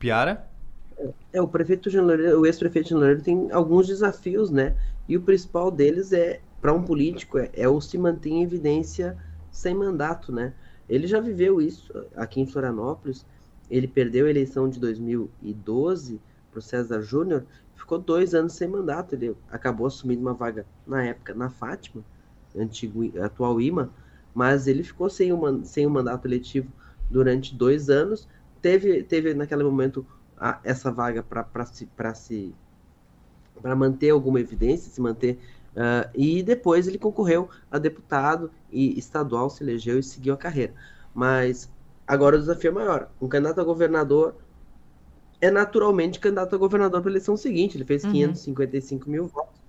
Piara? 0.00 0.50
É, 1.32 1.40
o 1.40 1.46
prefeito 1.46 1.88
de 1.88 1.98
o 1.98 2.44
ex-prefeito 2.44 2.88
de 2.88 2.94
Loureiro 2.94 3.22
tem 3.22 3.52
alguns 3.52 3.86
desafios, 3.86 4.50
né? 4.50 4.76
E 5.08 5.16
o 5.16 5.22
principal 5.22 5.70
deles 5.70 6.12
é, 6.12 6.40
para 6.60 6.72
um 6.72 6.82
político, 6.82 7.38
é, 7.38 7.50
é 7.54 7.68
o 7.68 7.80
se 7.80 7.96
manter 7.96 8.30
em 8.30 8.42
evidência 8.42 9.16
sem 9.50 9.74
mandato, 9.74 10.32
né? 10.32 10.52
Ele 10.88 11.06
já 11.06 11.20
viveu 11.20 11.60
isso 11.60 11.92
aqui 12.16 12.40
em 12.40 12.46
Florianópolis, 12.46 13.24
ele 13.70 13.86
perdeu 13.86 14.26
a 14.26 14.30
eleição 14.30 14.68
de 14.68 14.80
2012 14.80 16.20
para 16.50 16.58
o 16.58 16.62
César 16.62 17.00
Júnior, 17.02 17.44
ficou 17.74 17.98
dois 17.98 18.34
anos 18.34 18.52
sem 18.52 18.68
mandato. 18.68 19.14
Ele 19.14 19.36
acabou 19.50 19.86
assumindo 19.86 20.20
uma 20.20 20.34
vaga 20.34 20.66
na 20.86 21.04
época 21.04 21.34
na 21.34 21.48
Fátima, 21.50 22.04
antigo, 22.56 23.02
atual 23.20 23.60
IMA, 23.60 23.90
mas 24.34 24.66
ele 24.66 24.82
ficou 24.82 25.08
sem 25.08 25.32
um, 25.32 25.64
sem 25.64 25.86
um 25.86 25.90
mandato 25.90 26.26
eletivo 26.26 26.70
durante 27.08 27.54
dois 27.54 27.88
anos. 27.88 28.28
Teve, 28.60 29.02
teve 29.02 29.34
naquele 29.34 29.64
momento 29.64 30.06
a, 30.36 30.60
essa 30.64 30.90
vaga 30.90 31.22
para 31.22 31.64
se, 31.66 31.88
se 32.14 32.54
para 33.60 33.76
manter 33.76 34.10
alguma 34.10 34.40
evidência, 34.40 34.90
se 34.90 35.00
manter. 35.00 35.38
Uh, 35.70 36.10
e 36.14 36.42
depois 36.42 36.88
ele 36.88 36.98
concorreu 36.98 37.48
a 37.70 37.78
deputado 37.78 38.50
e 38.72 38.98
estadual, 38.98 39.48
se 39.48 39.62
elegeu 39.62 39.98
e 39.98 40.02
seguiu 40.02 40.34
a 40.34 40.36
carreira. 40.36 40.74
Mas 41.14 41.70
Agora 42.10 42.34
o 42.34 42.40
desafio 42.40 42.70
é 42.70 42.74
maior. 42.74 43.08
Um 43.22 43.28
candidato 43.28 43.60
a 43.60 43.64
governador 43.64 44.34
é 45.40 45.50
naturalmente 45.50 46.20
candidato 46.20 46.54
a 46.54 46.58
governador 46.58 47.00
para 47.00 47.10
a 47.10 47.12
eleição 47.12 47.36
seguinte. 47.36 47.76
Ele 47.76 47.84
fez 47.84 48.04
uhum. 48.04 48.12
555 48.12 49.08
mil 49.08 49.26
votos. 49.26 49.60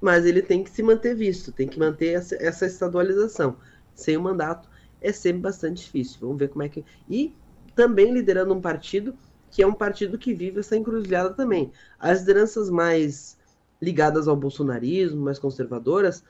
Mas 0.00 0.26
ele 0.26 0.42
tem 0.42 0.64
que 0.64 0.70
se 0.70 0.82
manter 0.82 1.14
visto, 1.14 1.52
tem 1.52 1.68
que 1.68 1.78
manter 1.78 2.14
essa, 2.14 2.36
essa 2.42 2.66
estadualização. 2.66 3.56
Sem 3.94 4.16
o 4.16 4.22
mandato 4.22 4.68
é 5.00 5.12
sempre 5.12 5.42
bastante 5.42 5.84
difícil. 5.84 6.18
Vamos 6.20 6.38
ver 6.38 6.48
como 6.48 6.62
é 6.64 6.68
que. 6.68 6.84
E 7.08 7.34
também 7.74 8.12
liderando 8.12 8.52
um 8.52 8.60
partido 8.60 9.14
que 9.50 9.62
é 9.62 9.66
um 9.66 9.74
partido 9.74 10.18
que 10.18 10.32
vive 10.32 10.60
essa 10.60 10.76
encruzilhada 10.76 11.34
também. 11.34 11.70
As 11.98 12.20
lideranças 12.20 12.70
mais 12.70 13.38
ligadas 13.80 14.26
ao 14.26 14.34
bolsonarismo, 14.34 15.20
mais 15.20 15.38
conservadoras, 15.38 16.24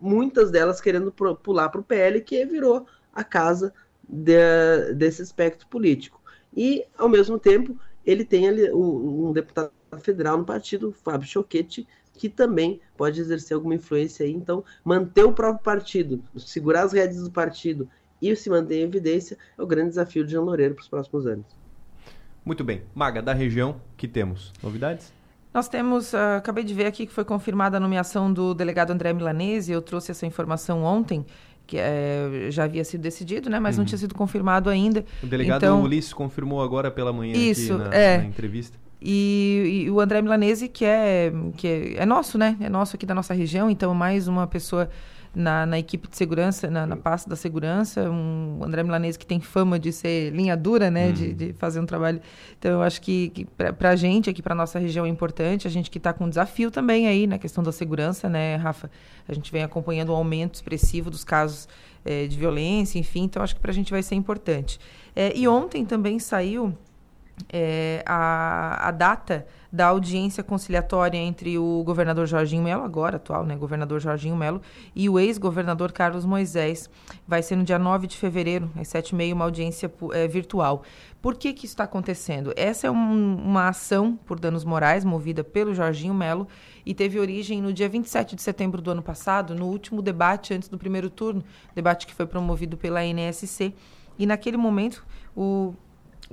muitas 0.00 0.50
delas 0.50 0.80
querendo 0.80 1.10
pular 1.10 1.70
para 1.70 1.80
o 1.80 1.84
PL, 1.84 2.20
que 2.20 2.44
virou 2.46 2.86
a 3.12 3.24
casa 3.24 3.74
de, 4.08 4.94
desse 4.94 5.22
espectro 5.22 5.66
político. 5.66 6.22
E, 6.56 6.84
ao 6.96 7.08
mesmo 7.08 7.36
tempo, 7.38 7.76
ele 8.08 8.24
tem 8.24 8.48
ali 8.48 8.72
um, 8.72 9.28
um 9.28 9.32
deputado 9.34 9.70
federal 10.00 10.38
no 10.38 10.44
partido, 10.44 10.94
Fábio 11.04 11.28
Choquete, 11.28 11.86
que 12.14 12.26
também 12.26 12.80
pode 12.96 13.20
exercer 13.20 13.54
alguma 13.54 13.74
influência 13.74 14.24
aí. 14.24 14.32
Então, 14.32 14.64
manter 14.82 15.24
o 15.24 15.32
próprio 15.32 15.62
partido, 15.62 16.24
segurar 16.38 16.84
as 16.84 16.94
redes 16.94 17.22
do 17.22 17.30
partido 17.30 17.86
e 18.20 18.34
se 18.34 18.48
manter 18.48 18.76
em 18.76 18.84
evidência 18.84 19.36
é 19.58 19.62
o 19.62 19.66
grande 19.66 19.90
desafio 19.90 20.24
de 20.24 20.30
Jean 20.30 20.40
Loureiro 20.40 20.74
para 20.74 20.82
os 20.82 20.88
próximos 20.88 21.26
anos. 21.26 21.44
Muito 22.42 22.64
bem. 22.64 22.82
Maga, 22.94 23.20
da 23.20 23.34
região, 23.34 23.78
que 23.94 24.08
temos? 24.08 24.54
Novidades? 24.62 25.12
Nós 25.52 25.68
temos, 25.68 26.14
uh, 26.14 26.38
acabei 26.38 26.64
de 26.64 26.72
ver 26.72 26.86
aqui 26.86 27.06
que 27.06 27.12
foi 27.12 27.26
confirmada 27.26 27.76
a 27.76 27.80
nomeação 27.80 28.32
do 28.32 28.54
delegado 28.54 28.90
André 28.90 29.12
Milanese, 29.12 29.70
eu 29.70 29.82
trouxe 29.82 30.10
essa 30.10 30.24
informação 30.24 30.82
ontem 30.82 31.26
que 31.68 31.76
é, 31.76 32.48
já 32.48 32.64
havia 32.64 32.82
sido 32.82 33.02
decidido, 33.02 33.50
né? 33.50 33.60
Mas 33.60 33.76
uhum. 33.76 33.82
não 33.82 33.86
tinha 33.86 33.98
sido 33.98 34.14
confirmado 34.14 34.70
ainda. 34.70 35.04
O 35.22 35.26
delegado 35.26 35.62
então, 35.62 35.82
Ulisses 35.82 36.14
confirmou 36.14 36.62
agora 36.62 36.90
pela 36.90 37.12
manhã 37.12 37.36
isso, 37.36 37.76
na, 37.76 37.94
é. 37.94 38.18
na 38.18 38.24
entrevista. 38.24 38.78
E, 39.00 39.84
e, 39.84 39.90
o 39.90 40.00
André 40.00 40.22
Milanese, 40.22 40.66
que 40.66 40.84
é, 40.84 41.30
que 41.58 41.68
é, 41.68 42.02
é, 42.02 42.06
nosso, 42.06 42.38
né? 42.38 42.56
É 42.58 42.70
nosso 42.70 42.96
aqui 42.96 43.04
da 43.04 43.14
nossa 43.14 43.34
região, 43.34 43.68
então 43.68 43.94
mais 43.94 44.26
uma 44.26 44.46
pessoa 44.46 44.88
na, 45.38 45.64
na 45.64 45.78
equipe 45.78 46.08
de 46.08 46.16
segurança, 46.16 46.68
na, 46.68 46.86
na 46.86 46.96
pasta 46.96 47.30
da 47.30 47.36
segurança, 47.36 48.10
um 48.10 48.60
André 48.62 48.82
Milanese 48.82 49.18
que 49.18 49.24
tem 49.24 49.40
fama 49.40 49.78
de 49.78 49.92
ser 49.92 50.30
linha 50.30 50.56
dura, 50.56 50.90
né, 50.90 51.12
de, 51.12 51.28
uhum. 51.28 51.34
de, 51.34 51.52
fazer 51.52 51.80
um 51.80 51.86
trabalho. 51.86 52.20
Então, 52.58 52.72
eu 52.72 52.82
acho 52.82 53.00
que, 53.00 53.30
que 53.30 53.44
para 53.44 53.90
a 53.90 53.96
gente 53.96 54.28
aqui, 54.28 54.42
para 54.42 54.54
nossa 54.54 54.78
região 54.78 55.06
é 55.06 55.08
importante, 55.08 55.66
a 55.66 55.70
gente 55.70 55.90
que 55.90 55.98
está 55.98 56.12
com 56.12 56.24
um 56.24 56.28
desafio 56.28 56.70
também 56.70 57.06
aí 57.06 57.26
na 57.26 57.38
questão 57.38 57.62
da 57.62 57.70
segurança, 57.70 58.28
né, 58.28 58.56
Rafa? 58.56 58.90
A 59.28 59.32
gente 59.32 59.52
vem 59.52 59.62
acompanhando 59.62 60.10
o 60.10 60.14
aumento 60.14 60.56
expressivo 60.56 61.10
dos 61.10 61.22
casos 61.22 61.68
é, 62.04 62.26
de 62.26 62.36
violência, 62.36 62.98
enfim, 62.98 63.24
então 63.24 63.42
acho 63.42 63.54
que 63.54 63.60
para 63.60 63.70
a 63.70 63.74
gente 63.74 63.90
vai 63.90 64.02
ser 64.02 64.16
importante. 64.16 64.80
É, 65.14 65.36
e 65.36 65.46
ontem 65.46 65.84
também 65.84 66.18
saiu 66.18 66.76
é, 67.50 68.02
a, 68.06 68.88
a 68.88 68.90
data 68.90 69.46
da 69.70 69.86
audiência 69.86 70.42
conciliatória 70.42 71.18
entre 71.18 71.58
o 71.58 71.82
governador 71.84 72.26
Jorginho 72.26 72.62
Melo, 72.62 72.82
agora 72.82 73.16
atual, 73.16 73.44
né, 73.44 73.54
governador 73.54 74.00
Jorginho 74.00 74.34
Melo, 74.34 74.62
e 74.96 75.08
o 75.08 75.18
ex-governador 75.18 75.92
Carlos 75.92 76.24
Moisés. 76.24 76.88
Vai 77.26 77.42
ser 77.42 77.56
no 77.56 77.64
dia 77.64 77.78
9 77.78 78.06
de 78.06 78.16
fevereiro, 78.16 78.70
às 78.76 78.88
7h30, 78.88 79.32
uma 79.34 79.44
audiência 79.44 79.92
é, 80.12 80.26
virtual. 80.26 80.82
Por 81.20 81.34
que, 81.34 81.52
que 81.52 81.66
isso 81.66 81.74
está 81.74 81.84
acontecendo? 81.84 82.52
Essa 82.56 82.86
é 82.86 82.90
um, 82.90 83.36
uma 83.36 83.68
ação 83.68 84.18
por 84.24 84.40
danos 84.40 84.64
morais 84.64 85.04
movida 85.04 85.44
pelo 85.44 85.74
Jorginho 85.74 86.14
Melo 86.14 86.48
e 86.86 86.94
teve 86.94 87.18
origem 87.18 87.60
no 87.60 87.72
dia 87.72 87.88
27 87.88 88.36
de 88.36 88.42
setembro 88.42 88.80
do 88.80 88.90
ano 88.90 89.02
passado, 89.02 89.54
no 89.54 89.66
último 89.66 90.00
debate 90.00 90.54
antes 90.54 90.68
do 90.68 90.78
primeiro 90.78 91.10
turno, 91.10 91.44
debate 91.74 92.06
que 92.06 92.14
foi 92.14 92.26
promovido 92.26 92.76
pela 92.76 93.04
NSC 93.04 93.74
e 94.18 94.26
naquele 94.26 94.56
momento 94.56 95.04
o 95.36 95.74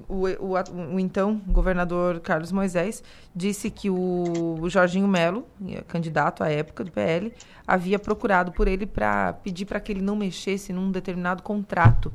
o, 0.07 0.27
o, 0.27 0.53
o, 0.95 0.99
então 0.99 1.41
governador 1.47 2.19
Carlos 2.19 2.51
Moisés 2.51 3.03
disse 3.33 3.71
que 3.71 3.89
o, 3.89 4.57
o 4.59 4.69
Jorginho 4.69 5.07
Melo, 5.07 5.45
candidato 5.87 6.43
à 6.43 6.49
época 6.49 6.83
do 6.83 6.91
PL, 6.91 7.31
havia 7.65 7.97
procurado 7.97 8.51
por 8.51 8.67
ele 8.67 8.85
para 8.85 9.33
pedir 9.33 9.65
para 9.65 9.79
que 9.79 9.91
ele 9.91 10.01
não 10.01 10.15
mexesse 10.15 10.73
num 10.73 10.91
determinado 10.91 11.41
contrato. 11.41 12.11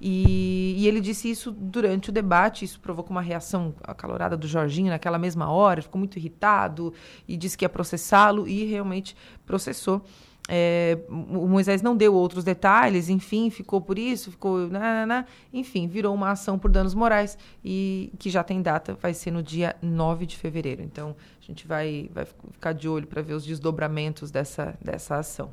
E, 0.00 0.74
e, 0.76 0.86
ele 0.86 1.00
disse 1.00 1.30
isso 1.30 1.50
durante 1.50 2.10
o 2.10 2.12
debate, 2.12 2.64
isso 2.64 2.78
provocou 2.80 3.12
uma 3.12 3.22
reação 3.22 3.74
acalorada 3.82 4.36
do 4.36 4.46
Jorginho 4.46 4.90
naquela 4.90 5.18
mesma 5.18 5.50
hora, 5.50 5.80
ficou 5.80 5.98
muito 5.98 6.18
irritado 6.18 6.92
e 7.26 7.36
disse 7.36 7.56
que 7.56 7.64
ia 7.64 7.68
processá-lo 7.68 8.46
e 8.46 8.64
realmente 8.66 9.16
processou. 9.46 10.04
É, 10.48 10.98
o 11.08 11.48
Moisés 11.48 11.82
não 11.82 11.96
deu 11.96 12.14
outros 12.14 12.44
detalhes, 12.44 13.08
enfim, 13.08 13.50
ficou 13.50 13.80
por 13.80 13.98
isso, 13.98 14.30
ficou. 14.30 14.68
Né, 14.68 14.78
né, 14.78 15.06
né, 15.06 15.24
enfim, 15.52 15.88
virou 15.88 16.14
uma 16.14 16.30
ação 16.30 16.58
por 16.58 16.70
danos 16.70 16.94
morais 16.94 17.36
e 17.64 18.12
que 18.18 18.30
já 18.30 18.44
tem 18.44 18.62
data, 18.62 18.94
vai 18.94 19.12
ser 19.12 19.32
no 19.32 19.42
dia 19.42 19.74
9 19.82 20.24
de 20.24 20.36
fevereiro. 20.36 20.82
Então, 20.82 21.16
a 21.40 21.44
gente 21.44 21.66
vai, 21.66 22.08
vai 22.12 22.24
ficar 22.24 22.72
de 22.72 22.88
olho 22.88 23.06
para 23.06 23.22
ver 23.22 23.34
os 23.34 23.44
desdobramentos 23.44 24.30
dessa, 24.30 24.78
dessa 24.80 25.16
ação. 25.16 25.50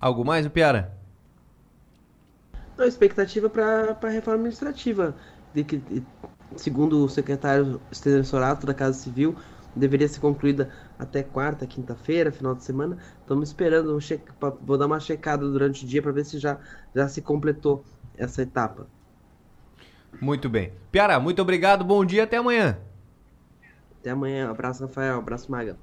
Algo 0.00 0.24
mais, 0.24 0.46
Piara? 0.48 0.96
A 2.78 2.86
expectativa 2.86 3.50
para 3.50 3.98
a 4.00 4.08
reforma 4.08 4.40
administrativa, 4.40 5.14
de 5.52 5.64
que, 5.64 5.82
segundo 6.56 7.04
o 7.04 7.08
secretário 7.08 7.80
Estênio 7.90 8.24
Sorato 8.24 8.64
da 8.64 8.72
Casa 8.72 8.96
Civil, 8.96 9.36
deveria 9.78 10.08
ser 10.08 10.20
concluída 10.20 10.70
até 10.98 11.22
quarta, 11.22 11.66
quinta-feira, 11.66 12.30
final 12.30 12.54
de 12.54 12.64
semana. 12.64 12.98
Estamos 13.20 13.48
esperando, 13.48 13.96
um 13.96 13.98
vou 14.62 14.76
dar 14.76 14.86
uma 14.86 15.00
checada 15.00 15.48
durante 15.48 15.84
o 15.84 15.88
dia 15.88 16.02
para 16.02 16.12
ver 16.12 16.24
se 16.24 16.38
já, 16.38 16.58
já 16.94 17.08
se 17.08 17.22
completou 17.22 17.84
essa 18.16 18.42
etapa. 18.42 18.86
Muito 20.20 20.48
bem. 20.48 20.72
Piara, 20.90 21.20
muito 21.20 21.40
obrigado, 21.40 21.84
bom 21.84 22.04
dia, 22.04 22.24
até 22.24 22.36
amanhã. 22.36 22.78
Até 24.00 24.10
amanhã, 24.10 24.50
abraço 24.50 24.84
Rafael, 24.84 25.18
abraço 25.18 25.50
Maga. 25.50 25.76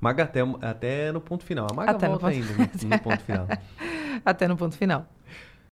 Maga 0.00 0.24
até, 0.24 0.40
até 0.62 1.12
no 1.12 1.20
ponto 1.20 1.44
final. 1.44 1.66
A 1.70 1.74
Maga 1.74 1.92
até 1.92 2.06
volta 2.08 2.30
no 2.30 2.32
ponto... 2.32 2.48
ainda 2.48 2.68
no, 2.84 2.88
no 2.90 2.98
ponto 3.02 3.22
final. 3.22 3.46
até 4.24 4.48
no 4.48 4.56
ponto 4.56 4.76
final. 4.76 5.06